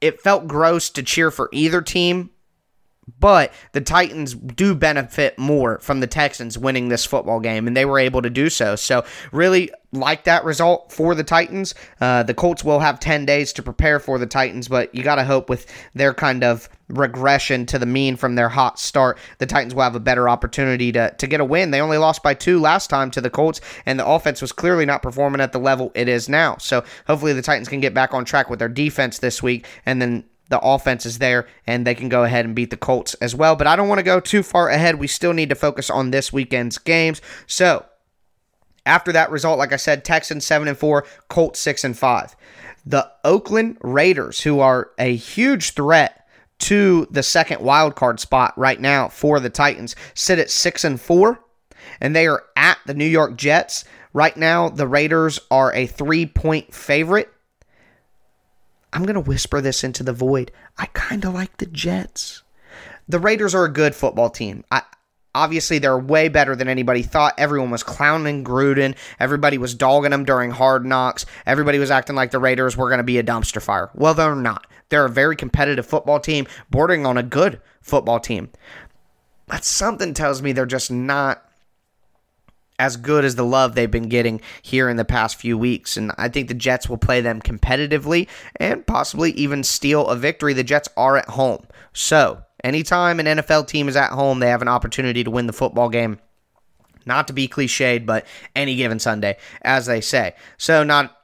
it 0.00 0.20
felt 0.20 0.46
gross 0.46 0.90
to 0.90 1.02
cheer 1.02 1.30
for 1.30 1.48
either 1.52 1.80
team 1.80 2.30
but 3.20 3.52
the 3.72 3.80
Titans 3.80 4.34
do 4.34 4.74
benefit 4.74 5.38
more 5.38 5.78
from 5.80 6.00
the 6.00 6.06
Texans 6.06 6.56
winning 6.56 6.88
this 6.88 7.04
football 7.04 7.40
game, 7.40 7.66
and 7.66 7.76
they 7.76 7.84
were 7.84 7.98
able 7.98 8.22
to 8.22 8.30
do 8.30 8.48
so. 8.48 8.76
So, 8.76 9.04
really 9.32 9.70
like 9.92 10.24
that 10.24 10.44
result 10.44 10.90
for 10.90 11.14
the 11.14 11.24
Titans. 11.24 11.74
Uh, 12.00 12.22
the 12.22 12.34
Colts 12.34 12.64
will 12.64 12.80
have 12.80 12.98
10 13.00 13.26
days 13.26 13.52
to 13.54 13.62
prepare 13.62 14.00
for 14.00 14.18
the 14.18 14.26
Titans, 14.26 14.68
but 14.68 14.94
you 14.94 15.02
got 15.02 15.16
to 15.16 15.24
hope 15.24 15.48
with 15.48 15.66
their 15.94 16.14
kind 16.14 16.42
of 16.42 16.68
regression 16.88 17.66
to 17.66 17.78
the 17.78 17.86
mean 17.86 18.16
from 18.16 18.34
their 18.34 18.48
hot 18.48 18.78
start, 18.78 19.18
the 19.38 19.46
Titans 19.46 19.74
will 19.74 19.82
have 19.82 19.94
a 19.94 20.00
better 20.00 20.28
opportunity 20.28 20.92
to, 20.92 21.14
to 21.18 21.26
get 21.26 21.40
a 21.40 21.44
win. 21.44 21.70
They 21.70 21.80
only 21.80 21.98
lost 21.98 22.22
by 22.22 22.34
two 22.34 22.60
last 22.60 22.88
time 22.90 23.10
to 23.12 23.20
the 23.20 23.30
Colts, 23.30 23.60
and 23.86 23.98
the 23.98 24.06
offense 24.06 24.42
was 24.42 24.52
clearly 24.52 24.84
not 24.84 25.02
performing 25.02 25.40
at 25.40 25.52
the 25.52 25.58
level 25.58 25.92
it 25.94 26.08
is 26.08 26.28
now. 26.28 26.56
So, 26.58 26.84
hopefully, 27.06 27.32
the 27.32 27.42
Titans 27.42 27.68
can 27.68 27.80
get 27.80 27.94
back 27.94 28.14
on 28.14 28.24
track 28.24 28.50
with 28.50 28.58
their 28.58 28.68
defense 28.68 29.18
this 29.18 29.42
week 29.42 29.66
and 29.86 30.00
then 30.00 30.24
the 30.50 30.60
offense 30.60 31.06
is 31.06 31.18
there 31.18 31.48
and 31.66 31.86
they 31.86 31.94
can 31.94 32.08
go 32.08 32.24
ahead 32.24 32.44
and 32.44 32.54
beat 32.54 32.70
the 32.70 32.76
Colts 32.76 33.14
as 33.14 33.34
well. 33.34 33.56
But 33.56 33.66
I 33.66 33.76
don't 33.76 33.88
want 33.88 33.98
to 33.98 34.04
go 34.04 34.20
too 34.20 34.42
far 34.42 34.68
ahead. 34.68 34.96
We 34.96 35.06
still 35.06 35.32
need 35.32 35.48
to 35.48 35.54
focus 35.54 35.90
on 35.90 36.10
this 36.10 36.32
weekend's 36.32 36.78
games. 36.78 37.22
So, 37.46 37.86
after 38.86 39.12
that 39.12 39.30
result, 39.30 39.58
like 39.58 39.72
I 39.72 39.76
said, 39.76 40.04
Texans 40.04 40.44
7 40.44 40.68
and 40.68 40.76
4, 40.76 41.06
Colts 41.28 41.58
6 41.60 41.84
and 41.84 41.98
5. 41.98 42.36
The 42.84 43.10
Oakland 43.24 43.78
Raiders, 43.80 44.42
who 44.42 44.60
are 44.60 44.90
a 44.98 45.16
huge 45.16 45.70
threat 45.70 46.23
to 46.60 47.06
the 47.10 47.22
second 47.22 47.60
wild 47.60 47.94
card 47.96 48.20
spot 48.20 48.56
right 48.56 48.80
now 48.80 49.08
for 49.08 49.40
the 49.40 49.50
Titans, 49.50 49.96
sit 50.14 50.38
at 50.38 50.50
6 50.50 50.84
and 50.84 51.00
4 51.00 51.40
and 52.00 52.14
they 52.14 52.26
are 52.26 52.44
at 52.56 52.78
the 52.86 52.94
New 52.94 53.04
York 53.04 53.36
Jets. 53.36 53.84
Right 54.12 54.36
now, 54.36 54.68
the 54.68 54.86
Raiders 54.86 55.40
are 55.50 55.72
a 55.72 55.88
3-point 55.88 56.72
favorite. 56.72 57.30
I'm 58.92 59.04
going 59.04 59.14
to 59.14 59.20
whisper 59.20 59.60
this 59.60 59.82
into 59.82 60.04
the 60.04 60.12
void. 60.12 60.52
I 60.78 60.86
kind 60.86 61.24
of 61.24 61.34
like 61.34 61.56
the 61.56 61.66
Jets. 61.66 62.42
The 63.08 63.18
Raiders 63.18 63.54
are 63.54 63.64
a 63.64 63.72
good 63.72 63.94
football 63.94 64.30
team. 64.30 64.64
I, 64.70 64.82
obviously, 65.34 65.78
they're 65.78 65.98
way 65.98 66.28
better 66.28 66.54
than 66.54 66.68
anybody 66.68 67.02
thought. 67.02 67.34
Everyone 67.36 67.70
was 67.70 67.82
clowning 67.82 68.44
Gruden. 68.44 68.96
Everybody 69.18 69.58
was 69.58 69.74
dogging 69.74 70.12
them 70.12 70.24
during 70.24 70.52
hard 70.52 70.86
knocks. 70.86 71.26
Everybody 71.44 71.80
was 71.80 71.90
acting 71.90 72.14
like 72.14 72.30
the 72.30 72.38
Raiders 72.38 72.76
were 72.76 72.88
going 72.88 72.98
to 72.98 73.04
be 73.04 73.18
a 73.18 73.24
dumpster 73.24 73.60
fire. 73.60 73.90
Well, 73.94 74.14
they're 74.14 74.36
not. 74.36 74.66
They're 74.94 75.06
a 75.06 75.10
very 75.10 75.34
competitive 75.34 75.84
football 75.84 76.20
team, 76.20 76.46
bordering 76.70 77.04
on 77.04 77.18
a 77.18 77.24
good 77.24 77.60
football 77.82 78.20
team. 78.20 78.50
but 79.48 79.64
something 79.64 80.14
tells 80.14 80.40
me 80.40 80.52
they're 80.52 80.66
just 80.66 80.88
not 80.88 81.42
as 82.78 82.96
good 82.96 83.24
as 83.24 83.34
the 83.34 83.44
love 83.44 83.74
they've 83.74 83.90
been 83.90 84.08
getting 84.08 84.40
here 84.62 84.88
in 84.88 84.96
the 84.96 85.04
past 85.04 85.34
few 85.34 85.58
weeks. 85.58 85.96
And 85.96 86.12
I 86.16 86.28
think 86.28 86.46
the 86.46 86.54
Jets 86.54 86.88
will 86.88 86.96
play 86.96 87.20
them 87.20 87.42
competitively 87.42 88.28
and 88.54 88.86
possibly 88.86 89.32
even 89.32 89.64
steal 89.64 90.06
a 90.06 90.14
victory. 90.14 90.52
The 90.52 90.62
Jets 90.62 90.88
are 90.96 91.16
at 91.16 91.30
home. 91.30 91.66
So, 91.92 92.44
anytime 92.62 93.18
an 93.18 93.26
NFL 93.26 93.66
team 93.66 93.88
is 93.88 93.96
at 93.96 94.12
home, 94.12 94.38
they 94.38 94.50
have 94.50 94.62
an 94.62 94.68
opportunity 94.68 95.24
to 95.24 95.30
win 95.32 95.48
the 95.48 95.52
football 95.52 95.88
game. 95.88 96.20
Not 97.04 97.26
to 97.26 97.32
be 97.32 97.48
cliched, 97.48 98.06
but 98.06 98.26
any 98.54 98.76
given 98.76 99.00
Sunday, 99.00 99.38
as 99.62 99.86
they 99.86 100.00
say. 100.00 100.36
So, 100.56 100.84
not 100.84 101.16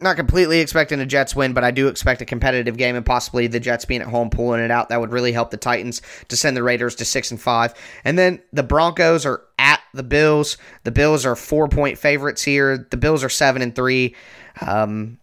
not 0.00 0.16
completely 0.16 0.60
expecting 0.60 0.98
a 1.00 1.06
Jets 1.06 1.36
win, 1.36 1.52
but 1.52 1.62
I 1.62 1.70
do 1.70 1.88
expect 1.88 2.22
a 2.22 2.24
competitive 2.24 2.76
game 2.76 2.96
and 2.96 3.04
possibly 3.04 3.46
the 3.46 3.60
Jets 3.60 3.84
being 3.84 4.00
at 4.00 4.08
home 4.08 4.30
pulling 4.30 4.60
it 4.60 4.70
out. 4.70 4.88
That 4.88 5.00
would 5.00 5.12
really 5.12 5.32
help 5.32 5.50
the 5.50 5.56
Titans 5.56 6.02
to 6.28 6.36
send 6.36 6.56
the 6.56 6.62
Raiders 6.62 6.96
to 6.96 7.04
six 7.04 7.30
and 7.30 7.40
five. 7.40 7.74
And 8.04 8.18
then 8.18 8.42
the 8.52 8.62
Broncos 8.62 9.26
are 9.26 9.42
at 9.58 9.80
the 9.94 10.02
Bills. 10.02 10.56
The 10.84 10.90
Bills 10.90 11.24
are 11.24 11.36
four 11.36 11.68
point 11.68 11.98
favorites 11.98 12.42
here. 12.42 12.88
The 12.90 12.96
Bills 12.96 13.22
are 13.22 13.28
seven 13.28 13.62
and 13.62 13.74
three. 13.74 14.16
Um, 14.60 15.18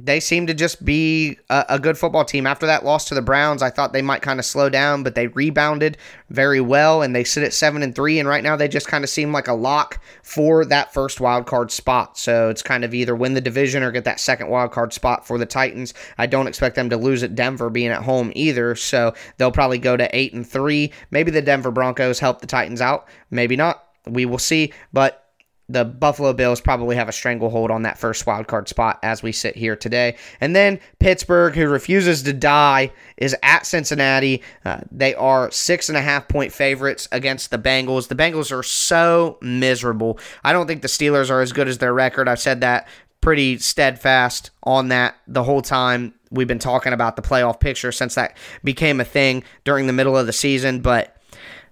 they 0.00 0.20
seem 0.20 0.46
to 0.46 0.54
just 0.54 0.84
be 0.84 1.36
a, 1.50 1.64
a, 1.70 1.78
good 1.78 1.98
football 1.98 2.24
team. 2.24 2.46
After 2.46 2.66
that 2.66 2.84
loss 2.84 3.06
to 3.06 3.16
the 3.16 3.22
Browns, 3.22 3.62
I 3.62 3.70
thought 3.70 3.92
they 3.92 4.02
might 4.02 4.22
kind 4.22 4.38
of 4.38 4.46
slow 4.46 4.68
down, 4.68 5.02
but 5.02 5.16
they 5.16 5.26
rebounded 5.26 5.98
very 6.30 6.60
well 6.60 7.02
and 7.02 7.16
they 7.16 7.24
sit 7.24 7.42
at 7.42 7.52
seven 7.52 7.82
and 7.82 7.94
three. 7.94 8.20
And 8.20 8.28
right 8.28 8.44
now 8.44 8.54
they 8.54 8.68
just 8.68 8.86
kind 8.86 9.02
of 9.02 9.10
seem 9.10 9.32
like 9.32 9.48
a 9.48 9.54
lock 9.54 10.00
for 10.22 10.64
that 10.66 10.94
first 10.94 11.20
wild 11.20 11.46
card 11.46 11.72
spot. 11.72 12.16
So 12.16 12.48
it's 12.48 12.62
kind 12.62 12.84
of 12.84 12.94
either 12.94 13.16
win 13.16 13.34
the 13.34 13.40
division 13.40 13.82
or 13.82 13.90
get 13.90 14.04
that 14.04 14.20
second 14.20 14.48
wild 14.48 14.70
card 14.70 14.92
spot 14.92 15.26
for 15.26 15.36
the 15.36 15.46
Titans. 15.46 15.94
I 16.16 16.26
don't 16.26 16.46
expect 16.46 16.76
them 16.76 16.90
to 16.90 16.96
lose 16.96 17.24
at 17.24 17.34
Denver 17.34 17.68
being 17.68 17.90
at 17.90 18.02
home 18.02 18.30
either. 18.36 18.76
So 18.76 19.14
they'll 19.36 19.50
probably 19.50 19.78
go 19.78 19.96
to 19.96 20.16
eight 20.16 20.32
and 20.32 20.46
three. 20.46 20.92
Maybe 21.10 21.32
the 21.32 21.42
Denver 21.42 21.72
Broncos 21.72 22.20
help 22.20 22.40
the 22.40 22.46
Titans 22.46 22.80
out. 22.80 23.08
Maybe 23.30 23.56
not. 23.56 23.84
We 24.06 24.26
will 24.26 24.38
see. 24.38 24.72
But 24.92 25.27
the 25.68 25.84
Buffalo 25.84 26.32
Bills 26.32 26.60
probably 26.60 26.96
have 26.96 27.08
a 27.08 27.12
stranglehold 27.12 27.70
on 27.70 27.82
that 27.82 27.98
first 27.98 28.26
wild 28.26 28.46
card 28.46 28.68
spot 28.68 28.98
as 29.02 29.22
we 29.22 29.32
sit 29.32 29.54
here 29.54 29.76
today. 29.76 30.16
And 30.40 30.56
then 30.56 30.80
Pittsburgh, 30.98 31.54
who 31.54 31.68
refuses 31.68 32.22
to 32.22 32.32
die, 32.32 32.90
is 33.18 33.36
at 33.42 33.66
Cincinnati. 33.66 34.42
Uh, 34.64 34.80
they 34.90 35.14
are 35.14 35.50
six 35.50 35.88
and 35.88 35.98
a 35.98 36.02
half 36.02 36.26
point 36.26 36.52
favorites 36.52 37.06
against 37.12 37.50
the 37.50 37.58
Bengals. 37.58 38.08
The 38.08 38.14
Bengals 38.14 38.50
are 38.50 38.62
so 38.62 39.38
miserable. 39.42 40.18
I 40.42 40.52
don't 40.52 40.66
think 40.66 40.82
the 40.82 40.88
Steelers 40.88 41.30
are 41.30 41.42
as 41.42 41.52
good 41.52 41.68
as 41.68 41.78
their 41.78 41.92
record. 41.92 42.28
I've 42.28 42.40
said 42.40 42.62
that 42.62 42.88
pretty 43.20 43.58
steadfast 43.58 44.50
on 44.62 44.88
that 44.88 45.16
the 45.26 45.42
whole 45.42 45.60
time 45.60 46.14
we've 46.30 46.48
been 46.48 46.58
talking 46.58 46.92
about 46.92 47.16
the 47.16 47.22
playoff 47.22 47.60
picture 47.60 47.92
since 47.92 48.14
that 48.14 48.36
became 48.62 49.00
a 49.00 49.04
thing 49.04 49.42
during 49.64 49.86
the 49.86 49.92
middle 49.92 50.16
of 50.16 50.26
the 50.26 50.32
season. 50.32 50.80
But 50.80 51.17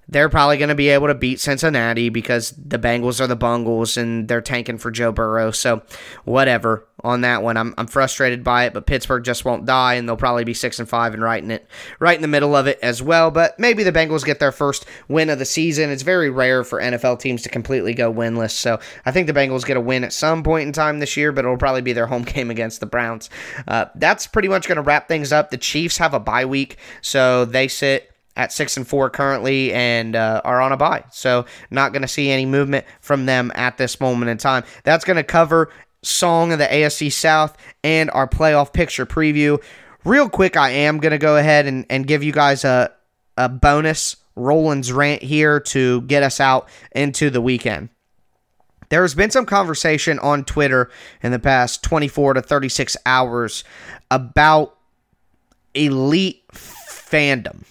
they're 0.09 0.29
probably 0.29 0.57
going 0.57 0.69
to 0.69 0.75
be 0.75 0.89
able 0.89 1.09
to 1.09 1.15
beat 1.15 1.41
Cincinnati 1.41 2.09
because 2.09 2.51
the 2.53 2.79
Bengals 2.79 3.21
are 3.21 3.27
the 3.27 3.37
Bungles 3.37 3.97
and 3.97 4.29
they're 4.29 4.41
tanking 4.41 4.79
for 4.79 4.91
Joe 4.91 5.13
Burrow. 5.13 5.51
So, 5.51 5.83
whatever 6.25 6.87
on 7.07 7.21
that 7.21 7.43
one. 7.43 7.57
I'm, 7.57 7.75
I'm 7.79 7.87
frustrated 7.87 8.43
by 8.43 8.65
it, 8.65 8.75
but 8.75 8.87
Pittsburgh 8.87 9.25
just 9.25 9.45
won't 9.45 9.65
die, 9.65 9.95
and 9.95 10.09
they'll 10.09 10.17
probably 10.17 10.45
be 10.45 10.55
six 10.55 10.79
and 10.79 10.89
five 10.89 11.15
and 11.15 11.23
right 11.23 11.43
in 11.43 11.51
it, 11.51 11.67
right 12.01 12.17
in 12.17 12.23
the 12.23 12.29
middle 12.29 12.57
of 12.57 12.67
it 12.67 12.79
as 12.83 13.03
well. 13.03 13.31
But 13.31 13.59
maybe 13.59 13.83
the 13.83 13.93
Bengals 13.93 14.25
get 14.25 14.41
their 14.41 14.53
first 14.53 14.87
win 15.09 15.31
of 15.31 15.39
the 15.39 15.45
season. 15.45 15.91
It's 15.91 16.03
very 16.03 16.31
rare 16.31 16.65
for 16.65 16.81
NFL 16.81 17.21
teams 17.21 17.43
to 17.43 17.49
completely 17.49 17.95
go 17.95 18.13
winless, 18.13 18.53
so 18.53 18.81
I 19.05 19.13
think 19.13 19.27
the 19.27 19.33
Bengals 19.33 19.65
get 19.65 19.77
a 19.77 19.81
win 19.81 20.05
at 20.05 20.13
some 20.13 20.43
point 20.43 20.67
in 20.67 20.73
time 20.73 20.99
this 20.99 21.17
year, 21.17 21.33
but 21.33 21.45
it'll 21.45 21.57
probably 21.57 21.83
be 21.83 21.93
their 21.93 22.07
home 22.07 22.23
game 22.25 22.51
against 22.51 22.81
the 22.81 22.87
Browns. 22.87 23.31
Uh, 23.69 23.87
that's 23.95 24.27
pretty 24.27 24.49
much 24.49 24.67
going 24.67 24.77
to 24.77 24.83
wrap 24.83 25.09
things 25.09 25.33
up. 25.33 25.51
The 25.51 25.59
Chiefs 25.59 25.99
have 25.99 26.15
a 26.15 26.21
bye 26.21 26.45
week, 26.45 26.77
so 27.03 27.45
they 27.45 27.69
sit 27.69 28.13
at 28.37 28.53
six 28.53 28.77
and 28.77 28.87
four 28.87 29.11
currently 29.11 29.73
and 29.73 30.15
uh, 30.15 30.43
are 30.45 30.61
on 30.61 30.73
a 30.73 30.77
bye. 30.77 31.05
So 31.11 31.47
not 31.71 31.93
going 31.93 32.03
to 32.03 32.09
see 32.09 32.31
any 32.31 32.47
movement 32.47 32.87
from 33.01 33.27
them 33.27 33.51
at 33.55 33.79
this 33.79 33.99
moment 34.01 34.31
in 34.31 34.39
time. 34.39 34.65
That's 34.85 35.05
going 35.05 35.17
to 35.17 35.25
cover 35.25 35.71
song 36.03 36.53
of 36.53 36.59
the 36.59 36.67
AFC 36.67 37.11
South 37.11 37.57
and 37.83 38.11
our 38.11 38.29
playoff 38.29 38.73
picture 38.73 39.07
preview. 39.07 39.63
Real 40.05 40.29
quick, 40.29 40.57
I 40.57 40.71
am 40.71 40.99
going 40.99 41.13
to 41.13 41.19
go 41.19 41.37
ahead 41.37 41.67
and, 41.67 41.85
and 41.91 42.07
give 42.07 42.23
you 42.23 42.33
guys 42.33 42.65
a, 42.65 42.93
a 43.37 43.49
bonus 43.49 44.17
Rowland's 44.37 44.93
rant 44.93 45.23
here 45.23 45.59
to 45.61 46.03
get 46.03 46.23
us 46.23 46.41
out 46.41 46.69
into 46.93 47.31
the 47.31 47.41
weekend. 47.41 47.89
There 48.89 49.03
has 49.03 49.15
been 49.15 49.31
some 49.31 49.47
conversation 49.47 50.19
on 50.21 50.45
Twitter 50.45 50.91
in 51.23 51.33
the 51.33 51.39
past 51.39 51.83
24 51.83 52.35
to 52.35 52.43
36 52.43 52.97
hours 53.05 53.65
about 54.11 54.77
elite 55.75 56.47
fandom 56.53 57.65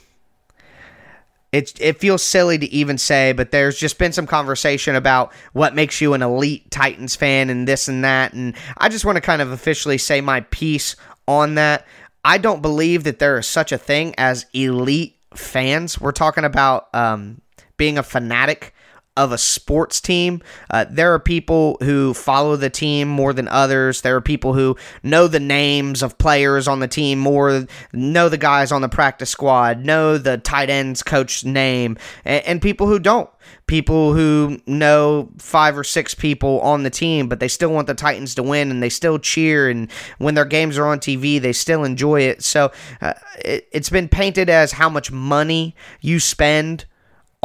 it, 1.56 1.80
it 1.80 2.00
feels 2.00 2.22
silly 2.22 2.58
to 2.58 2.66
even 2.66 2.98
say, 2.98 3.32
but 3.32 3.52
there's 3.52 3.80
just 3.80 3.98
been 3.98 4.12
some 4.12 4.28
conversation 4.28 4.94
about 4.94 5.32
what 5.54 5.74
makes 5.74 6.02
you 6.02 6.14
an 6.14 6.22
elite 6.22 6.70
Titans 6.70 7.16
fan 7.16 7.50
and 7.50 7.66
this 7.66 7.88
and 7.88 8.04
that. 8.04 8.34
And 8.34 8.56
I 8.78 8.90
just 8.90 9.06
want 9.06 9.16
to 9.16 9.22
kind 9.22 9.42
of 9.42 9.54
officially 9.54 9.98
say 9.98 10.20
my 10.20 10.42
piece 10.42 10.98
on 11.30 11.56
that. 11.56 11.88
I 12.26 12.40
don't 12.40 12.62
believe 12.62 13.06
that 13.06 13.20
there 13.20 13.38
is 13.38 13.48
such 13.48 13.72
a 13.72 13.78
thing 13.78 14.14
as 14.18 14.46
elite 14.52 15.16
fans. 15.34 15.98
We're 15.98 16.12
talking 16.12 16.44
about 16.44 16.94
um, 16.94 17.40
being 17.78 17.98
a 17.98 18.04
fanatic 18.04 18.74
of 19.18 19.32
a 19.32 19.38
sports 19.38 20.02
team. 20.02 20.42
Uh, 20.70 20.86
there 20.90 21.14
are 21.14 21.20
people 21.20 21.78
who 21.82 22.14
follow 22.14 22.56
the 22.56 22.70
team 22.70 23.08
more 23.08 23.32
than 23.32 23.48
others. 23.48 24.02
There 24.02 24.16
are 24.16 24.22
people 24.22 24.54
who 24.54 24.76
know 25.04 25.28
the 25.28 25.40
names 25.40 26.04
of 26.04 26.18
players 26.18 26.68
on 26.68 26.80
the 26.80 26.88
team 26.88 27.20
more, 27.20 27.66
know 27.94 28.28
the 28.28 28.38
guys 28.38 28.72
on 28.72 28.82
the 28.82 28.90
practice 28.90 29.30
squad, 29.30 29.86
know 29.86 30.18
the 30.18 30.38
tight 30.38 30.70
ends 30.70 31.02
coach's 31.02 31.46
name, 31.46 31.98
and, 32.26 32.44
and 32.46 32.62
people 32.62 32.88
who 32.88 33.00
don't. 33.00 33.30
People 33.68 34.14
who 34.14 34.60
know 34.66 35.30
five 35.38 35.78
or 35.78 35.84
six 35.84 36.14
people 36.14 36.60
on 36.62 36.84
the 36.84 36.90
team, 36.90 37.30
but 37.30 37.40
they 37.40 37.48
still 37.48 37.70
want 37.70 37.88
the 37.88 37.94
Titans 37.94 38.36
to 38.36 38.44
win 38.44 38.72
and 38.72 38.82
they 38.82 38.90
still 38.90 39.20
cheer. 39.20 39.70
And 39.70 39.92
when 40.18 40.34
their 40.34 40.46
games 40.46 40.78
are 40.78 40.88
on 40.88 41.00
TV, 41.00 41.40
they 41.40 41.54
still 41.54 41.84
enjoy 41.84 42.22
it. 42.22 42.44
So 42.44 42.72
uh, 43.02 43.14
it, 43.38 43.68
it's 43.72 43.90
been 43.90 44.10
painted 44.10 44.50
as 44.50 44.74
how 44.74 44.90
much 44.90 45.12
money 45.12 45.76
you 46.02 46.20
spend 46.20 46.86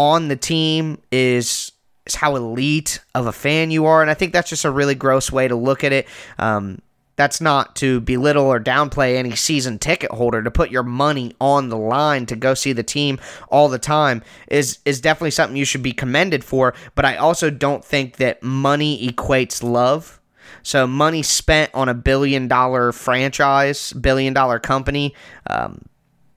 on 0.01 0.29
the 0.29 0.37
team 0.37 0.99
is 1.13 1.73
is 2.07 2.15
how 2.15 2.35
elite 2.35 3.01
of 3.15 3.27
a 3.27 3.33
fan 3.33 3.71
you 3.71 3.85
are, 3.85 4.01
and 4.01 4.11
I 4.11 4.15
think 4.15 4.33
that's 4.33 4.49
just 4.49 4.65
a 4.65 4.71
really 4.71 4.95
gross 4.95 5.31
way 5.31 5.47
to 5.47 5.55
look 5.55 5.85
at 5.85 5.93
it. 5.93 6.09
Um, 6.39 6.81
that's 7.17 7.39
not 7.39 7.77
to 7.77 8.01
belittle 8.01 8.47
or 8.47 8.59
downplay 8.59 9.17
any 9.17 9.37
season 9.37 9.79
ticket 9.79 10.11
holder. 10.11 10.43
To 10.43 10.51
put 10.51 10.71
your 10.71 10.83
money 10.83 11.37
on 11.39 11.69
the 11.69 11.77
line 11.77 12.25
to 12.27 12.35
go 12.35 12.55
see 12.55 12.73
the 12.73 12.83
team 12.83 13.21
all 13.51 13.69
the 13.69 13.79
time 13.79 14.23
is 14.49 14.79
is 14.87 15.03
definitely 15.03 15.33
something 15.33 15.55
you 15.55 15.67
should 15.67 15.83
be 15.83 15.93
commended 15.93 16.43
for 16.45 16.73
but 16.95 17.05
i 17.05 17.17
also 17.17 17.51
don't 17.51 17.85
think 17.85 18.17
that 18.17 18.43
money 18.43 19.07
equates 19.07 19.63
love. 19.63 20.19
So 20.63 20.87
money 20.87 21.23
spent 21.23 21.71
on 21.75 21.91
a 21.91 21.95
billion 21.95 22.49
dollar 22.49 22.91
franchise 22.93 23.93
billion 23.93 24.33
dollar 24.33 24.59
company 24.59 25.15
um, 25.47 25.83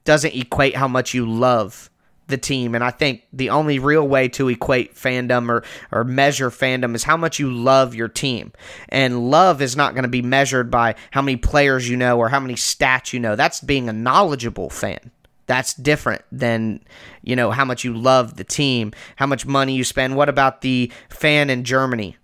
doesn't 0.04 0.34
equate 0.34 0.76
how 0.76 0.86
much 0.86 1.14
you 1.14 1.24
love 1.24 1.88
the 2.26 2.38
team. 2.38 2.74
And 2.74 2.82
I 2.82 2.90
think 2.90 3.24
the 3.32 3.50
only 3.50 3.78
real 3.78 4.06
way 4.06 4.28
to 4.28 4.48
equate 4.48 4.94
fandom 4.94 5.48
or, 5.48 5.62
or 5.92 6.04
measure 6.04 6.50
fandom 6.50 6.94
is 6.94 7.04
how 7.04 7.16
much 7.16 7.38
you 7.38 7.50
love 7.52 7.94
your 7.94 8.08
team. 8.08 8.52
And 8.88 9.30
love 9.30 9.60
is 9.60 9.76
not 9.76 9.94
going 9.94 10.04
to 10.04 10.08
be 10.08 10.22
measured 10.22 10.70
by 10.70 10.94
how 11.10 11.22
many 11.22 11.36
players 11.36 11.88
you 11.88 11.96
know 11.96 12.18
or 12.18 12.28
how 12.28 12.40
many 12.40 12.54
stats 12.54 13.12
you 13.12 13.20
know. 13.20 13.36
That's 13.36 13.60
being 13.60 13.88
a 13.88 13.92
knowledgeable 13.92 14.70
fan. 14.70 15.10
That's 15.46 15.74
different 15.74 16.22
than, 16.32 16.80
you 17.22 17.36
know, 17.36 17.50
how 17.50 17.66
much 17.66 17.84
you 17.84 17.94
love 17.94 18.36
the 18.36 18.44
team, 18.44 18.92
how 19.16 19.26
much 19.26 19.44
money 19.44 19.74
you 19.74 19.84
spend. 19.84 20.16
What 20.16 20.30
about 20.30 20.62
the 20.62 20.90
fan 21.10 21.50
in 21.50 21.64
Germany, 21.64 22.16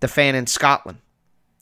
the 0.00 0.08
fan 0.08 0.34
in 0.34 0.46
Scotland, 0.46 0.98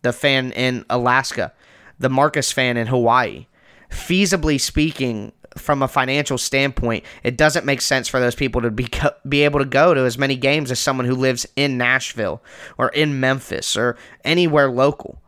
the 0.02 0.12
fan 0.12 0.50
in 0.52 0.84
Alaska, 0.90 1.52
the 2.00 2.10
Marcus 2.10 2.50
fan 2.50 2.76
in 2.76 2.88
Hawaii? 2.88 3.46
Feasibly 3.88 4.60
speaking, 4.60 5.32
from 5.56 5.82
a 5.82 5.88
financial 5.88 6.38
standpoint, 6.38 7.04
it 7.22 7.36
doesn't 7.36 7.66
make 7.66 7.80
sense 7.80 8.08
for 8.08 8.20
those 8.20 8.34
people 8.34 8.60
to 8.62 8.70
be 8.70 8.88
be 9.28 9.42
able 9.42 9.58
to 9.58 9.64
go 9.64 9.94
to 9.94 10.02
as 10.02 10.18
many 10.18 10.36
games 10.36 10.70
as 10.70 10.78
someone 10.78 11.06
who 11.06 11.14
lives 11.14 11.46
in 11.56 11.78
Nashville 11.78 12.42
or 12.78 12.88
in 12.90 13.20
Memphis 13.20 13.76
or 13.76 13.96
anywhere 14.24 14.70
local. 14.70 15.20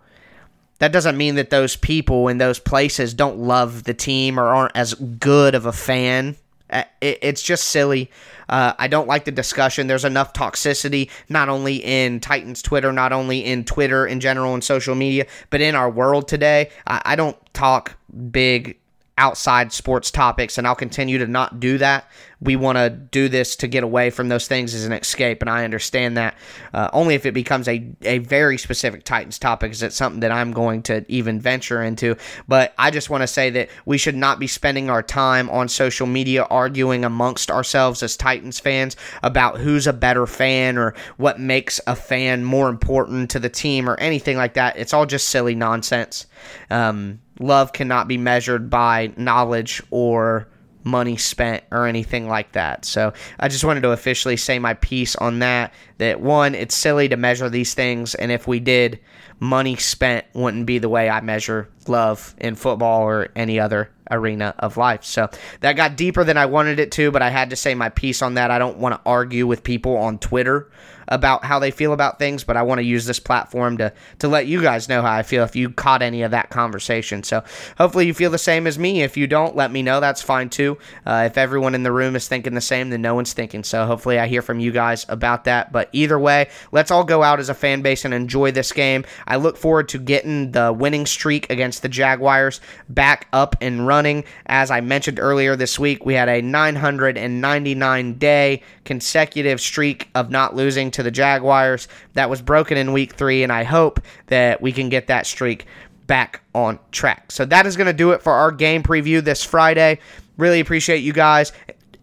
That 0.79 0.93
doesn't 0.93 1.17
mean 1.17 1.37
that 1.37 1.51
those 1.51 1.77
people 1.77 2.29
in 2.29 2.39
those 2.39 2.59
places 2.59 3.15
don't 3.15 3.39
love 3.39 3.85
the 3.85 3.95
team 3.95 4.39
or 4.39 4.49
aren't 4.49 4.77
as 4.77 4.95
good 4.95 5.55
of 5.55 5.67
a 5.67 5.73
fan. 5.73 6.37
Uh, 6.69 6.85
it's 7.01 7.43
just 7.43 7.69
silly. 7.69 8.11
Uh, 8.49 8.73
I 8.79 8.89
don't 8.89 9.07
like 9.07 9.25
the 9.25 9.31
discussion. 9.31 9.87
There's 9.87 10.05
enough 10.05 10.33
toxicity, 10.33 11.11
not 11.29 11.49
only 11.49 11.77
in 11.77 12.19
Titans 12.19 12.63
Twitter, 12.63 12.93
not 12.93 13.13
only 13.13 13.45
in 13.45 13.65
Twitter 13.65 14.07
in 14.07 14.21
general 14.21 14.55
and 14.55 14.65
social 14.65 14.95
media, 14.95 15.27
but 15.51 15.61
in 15.61 15.75
our 15.75 15.89
world 15.89 16.27
today. 16.29 16.71
I, 16.87 17.03
I 17.05 17.17
don't 17.17 17.37
talk 17.55 17.97
big 18.31 18.79
outside 19.19 19.73
sports 19.73 20.11
topics, 20.11 20.57
and 20.59 20.67
I'll 20.67 20.75
continue 20.75 21.19
to 21.19 21.27
not 21.27 21.61
do 21.61 21.79
that. 21.79 22.11
We 22.41 22.57
want 22.57 22.77
to 22.77 22.91
do 22.91 23.29
this 23.29 23.55
to 23.57 23.69
get 23.69 23.85
away 23.85 24.11
from 24.11 24.29
those 24.29 24.49
things 24.49 24.75
as 24.75 24.85
an 24.85 24.93
escape, 24.93 25.43
and 25.43 25.51
I 25.51 25.65
understand 25.65 26.17
that. 26.17 26.35
Uh, 26.75 26.89
only 26.93 27.15
if 27.15 27.25
it 27.25 27.33
becomes 27.33 27.69
a, 27.69 27.87
a 28.03 28.19
very 28.19 28.59
specific 28.59 29.05
Titans 29.05 29.39
topic 29.39 29.71
is 29.71 29.83
it 29.83 29.93
something 29.93 30.21
that 30.21 30.33
I'm 30.33 30.53
going 30.53 30.83
to 30.85 31.05
even 31.09 31.41
venture 31.41 31.83
into. 31.83 32.17
But 32.49 32.75
I 32.79 32.91
just 32.91 33.11
want 33.11 33.23
to 33.23 33.27
say 33.27 33.51
that 33.51 33.69
we 33.85 33.99
should 33.99 34.17
not 34.17 34.41
be 34.41 34.47
spending 34.47 34.91
our 34.91 35.03
time 35.03 35.49
on 35.51 35.69
social 35.69 36.07
media 36.07 36.45
arguing 36.45 37.05
amongst 37.05 37.51
ourselves 37.51 38.03
as 38.03 38.17
Titans 38.17 38.59
fans 38.59 38.97
about 39.23 39.59
who's 39.59 39.87
a 39.87 39.93
better 39.93 40.27
fan 40.27 40.79
or 40.79 40.95
what 41.19 41.39
makes 41.39 41.81
a 41.87 41.95
fan 41.95 42.45
more 42.45 42.69
important 42.69 43.31
to 43.31 43.39
the 43.39 43.51
team 43.51 43.89
or 43.89 43.95
anything 44.01 44.37
like 44.37 44.55
that. 44.55 44.77
It's 44.77 44.93
all 44.93 45.07
just 45.07 45.29
silly 45.29 45.55
nonsense. 45.55 46.27
Um, 46.71 47.21
love 47.39 47.73
cannot 47.73 48.09
be 48.09 48.19
measured 48.19 48.71
by 48.71 49.13
knowledge 49.17 49.83
or 49.91 50.49
money 50.85 51.17
spent 51.17 51.63
or 51.71 51.87
anything 51.87 52.29
like 52.29 52.53
that. 52.53 52.85
So 52.85 53.13
I 53.39 53.49
just 53.49 53.65
wanted 53.65 53.83
to 53.83 53.91
officially 53.91 54.37
say 54.37 54.59
my 54.59 54.75
piece 54.75 55.15
on 55.17 55.39
that. 55.41 55.73
That 55.99 56.21
one, 56.21 56.55
it's 56.55 56.75
silly 56.75 57.09
to 57.09 57.17
measure 57.17 57.49
these 57.49 57.75
things, 57.75 58.15
and 58.15 58.33
if 58.33 58.47
we 58.49 58.59
did, 58.59 58.99
money 59.39 59.77
spent 59.77 60.27
wouldn't 60.35 60.67
be 60.67 60.79
the 60.79 60.89
way 60.89 61.09
I 61.09 61.21
measure 61.21 61.69
love 61.87 62.35
in 62.39 62.55
football 62.55 63.03
or 63.03 63.29
any 63.37 63.61
other 63.61 63.91
arena 64.11 64.55
of 64.59 64.77
life. 64.77 65.05
So 65.05 65.29
that 65.61 65.75
got 65.75 65.97
deeper 65.97 66.25
than 66.25 66.37
I 66.37 66.47
wanted 66.47 66.79
it 66.79 66.93
to, 66.93 67.11
but 67.11 67.23
I 67.23 67.31
had 67.31 67.51
to 67.51 67.57
say 67.57 67.75
my 67.75 67.89
piece 67.89 68.23
on 68.23 68.35
that. 68.35 68.51
I 68.51 68.59
don't 68.59 68.79
want 68.79 68.95
to 68.95 69.01
argue 69.07 69.47
with 69.47 69.65
people 69.65 69.97
on 69.97 70.19
Twitter 70.19 70.71
about 71.13 71.45
how 71.45 71.59
they 71.59 71.71
feel 71.71 71.93
about 71.93 72.19
things, 72.19 72.43
but 72.43 72.57
I 72.57 72.63
want 72.63 72.79
to 72.79 72.85
use 72.85 73.05
this 73.05 73.21
platform 73.21 73.77
to 73.79 73.93
to 74.19 74.29
let 74.29 74.47
you 74.47 74.63
guys 74.63 74.89
know 74.89 75.03
how 75.03 75.13
I 75.13 75.23
feel 75.23 75.45
if 75.45 75.55
you 75.55 75.69
caught 75.69 76.01
any 76.01 76.23
of 76.23 76.31
that 76.31 76.49
conversation. 76.49 77.23
So 77.23 77.45
hopefully 77.77 78.07
you 78.07 78.15
feel 78.15 78.31
the 78.31 78.39
same 78.39 78.67
as 78.67 78.79
me. 78.79 79.03
If 79.03 79.17
you 79.17 79.27
don't, 79.27 79.55
let 79.55 79.71
me 79.71 79.83
know. 79.83 80.01
That's 80.01 80.23
fine 80.23 80.49
too. 80.49 80.79
Uh, 81.05 81.25
if 81.27 81.37
everyone 81.37 81.75
in 81.75 81.83
the 81.83 81.93
room 81.93 82.17
is 82.17 82.29
thinking 82.29 82.55
the 82.55 82.63
same, 82.63 82.89
then 82.89 83.03
no 83.03 83.15
one's 83.15 83.35
thinking. 83.35 83.63
So 83.63 83.85
hopefully 83.85 84.19
I 84.19 84.27
hear 84.27 84.41
from 84.41 84.59
you 84.59 84.73
guys 84.73 85.05
about 85.11 85.45
that. 85.45 85.71
But 85.71 85.91
either 85.93 86.19
way, 86.19 86.49
let's 86.73 86.91
all 86.91 87.05
go 87.05 87.23
out 87.23 87.41
as 87.41 87.51
a 87.51 87.55
fan 87.55 87.83
base 87.83 88.07
and 88.07 88.15
enjoy 88.15 88.51
this 88.51 88.73
game. 88.73 89.05
I 89.27 89.37
look 89.37 89.59
forward 89.59 89.91
to 89.91 89.99
getting 89.99 90.53
the 90.53 90.73
winning 90.73 91.05
streak 91.05 91.51
against 91.51 91.83
the 91.83 91.91
Jaguars 91.91 92.63
back 92.89 93.29
up 93.35 93.55
and 93.61 93.87
running. 93.87 94.25
As 94.47 94.71
I 94.71 94.81
mentioned 94.81 95.21
earlier 95.21 95.57
this 95.57 95.79
week, 95.79 96.07
we 96.07 96.15
had 96.15 96.31
a 96.31 96.41
999 96.41 98.15
day 98.15 98.63
consecutive 98.85 99.61
streak 99.61 100.09
of 100.15 100.31
not 100.31 100.57
losing 100.57 100.91
the 101.03 101.11
Jaguars 101.11 101.89
that 102.15 102.31
was 102.31 102.43
broken 102.43 102.77
in 102.77 102.93
week 102.93 103.15
three, 103.15 103.43
and 103.43 103.53
I 103.53 103.65
hope 103.65 104.01
that 104.27 104.61
we 104.61 104.73
can 104.73 104.89
get 104.89 105.07
that 105.09 105.27
streak 105.27 105.67
back 106.07 106.43
on 106.55 106.79
track. 106.91 107.33
So 107.33 107.45
that 107.47 107.67
is 107.67 107.77
going 107.77 107.87
to 107.87 107.93
do 107.93 108.13
it 108.13 108.23
for 108.23 108.33
our 108.33 108.53
game 108.53 108.83
preview 108.83 109.23
this 109.23 109.45
Friday. 109.45 109.99
Really 110.37 110.61
appreciate 110.61 110.99
you 110.99 111.13
guys 111.13 111.53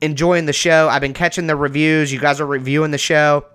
enjoying 0.01 0.45
the 0.45 0.53
show. 0.53 0.87
I've 0.89 1.01
been 1.01 1.13
catching 1.13 1.47
the 1.47 1.55
reviews. 1.55 2.11
You 2.11 2.19
guys 2.19 2.39
are 2.39 2.47
reviewing 2.47 2.91
the 2.91 2.97
show 2.97 3.45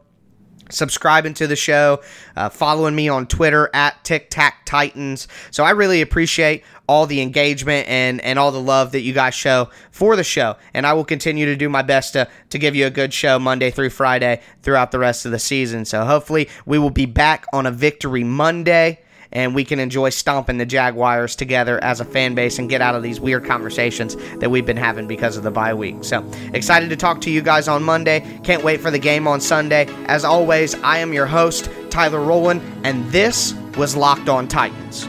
subscribing 0.71 1.35
to 1.35 1.47
the 1.47 1.57
show, 1.57 2.03
uh, 2.37 2.49
following 2.49 2.95
me 2.95 3.09
on 3.09 3.27
Twitter 3.27 3.71
at 3.75 4.03
Tic 4.05 4.31
Tac 4.31 4.65
Titans. 4.65 5.29
So 5.51 5.65
I 5.65 5.71
really 5.71 6.01
appreciate 6.01 6.65
all 6.87 7.07
the 7.07 7.21
engagement 7.21 7.89
and, 7.89 8.21
and 8.21 8.39
all 8.39 8.53
the 8.53 8.61
love 8.61 8.93
that 8.93 9.01
you 9.01 9.13
guys 9.13 9.35
show 9.35 9.71
for 9.91 10.17
the 10.17 10.25
show. 10.25 10.57
And 10.75 10.87
I 10.87 10.93
will 10.93 11.05
continue 11.05 11.47
to 11.47 11.57
do 11.57 11.69
my 11.69 11.83
best 11.83 12.13
to, 12.13 12.29
to 12.51 12.59
give 12.59 12.75
you 12.75 12.87
a 12.87 12.91
good 12.91 13.13
show 13.13 13.39
Monday 13.39 13.71
through 13.71 13.91
Friday 13.91 14.41
throughout 14.63 14.91
the 14.91 14.99
rest 14.99 15.25
of 15.25 15.33
the 15.33 15.39
season. 15.39 15.85
So 15.85 16.05
hopefully 16.05 16.49
we 16.67 16.79
will 16.79 16.91
be 16.91 17.07
back 17.07 17.47
on 17.53 17.67
a 17.67 17.71
victory 17.71 18.25
Monday 18.25 19.01
and 19.35 19.55
we 19.55 19.65
can 19.65 19.79
enjoy 19.81 20.11
stomping 20.11 20.59
the 20.59 20.67
Jaguars 20.67 21.37
together 21.37 21.83
as 21.83 22.01
a 22.01 22.05
fan 22.05 22.35
base 22.35 22.59
and 22.59 22.71
get 22.71 22.81
out 22.81 22.95
of 22.95 23.03
these 23.03 23.21
weird 23.21 23.45
conversations 23.45 24.17
that 24.39 24.51
we've 24.51 24.67
been 24.67 24.77
having 24.77 25.07
because 25.07 25.37
of 25.37 25.43
the 25.43 25.51
bye 25.51 25.75
week. 25.75 25.97
So 26.03 26.25
excited 26.53 26.89
to 26.91 26.97
talk 26.97 27.21
to 27.23 27.31
you 27.31 27.43
guys 27.43 27.69
on 27.69 27.83
Monday. 27.83 28.21
Can't 28.45 28.63
wait 28.63 28.81
for 28.81 28.91
the 28.91 28.99
game 28.99 29.27
on 29.27 29.41
Sunday. 29.41 29.87
As 30.07 30.25
always, 30.25 30.75
I 30.77 30.99
am 30.99 31.13
your 31.13 31.27
host, 31.27 31.69
Tyler 31.91 32.21
Rowland, 32.21 32.63
and 32.85 33.05
this 33.11 33.55
was 33.77 33.97
Locked 33.97 34.29
On 34.29 34.47
Titans. 34.47 35.09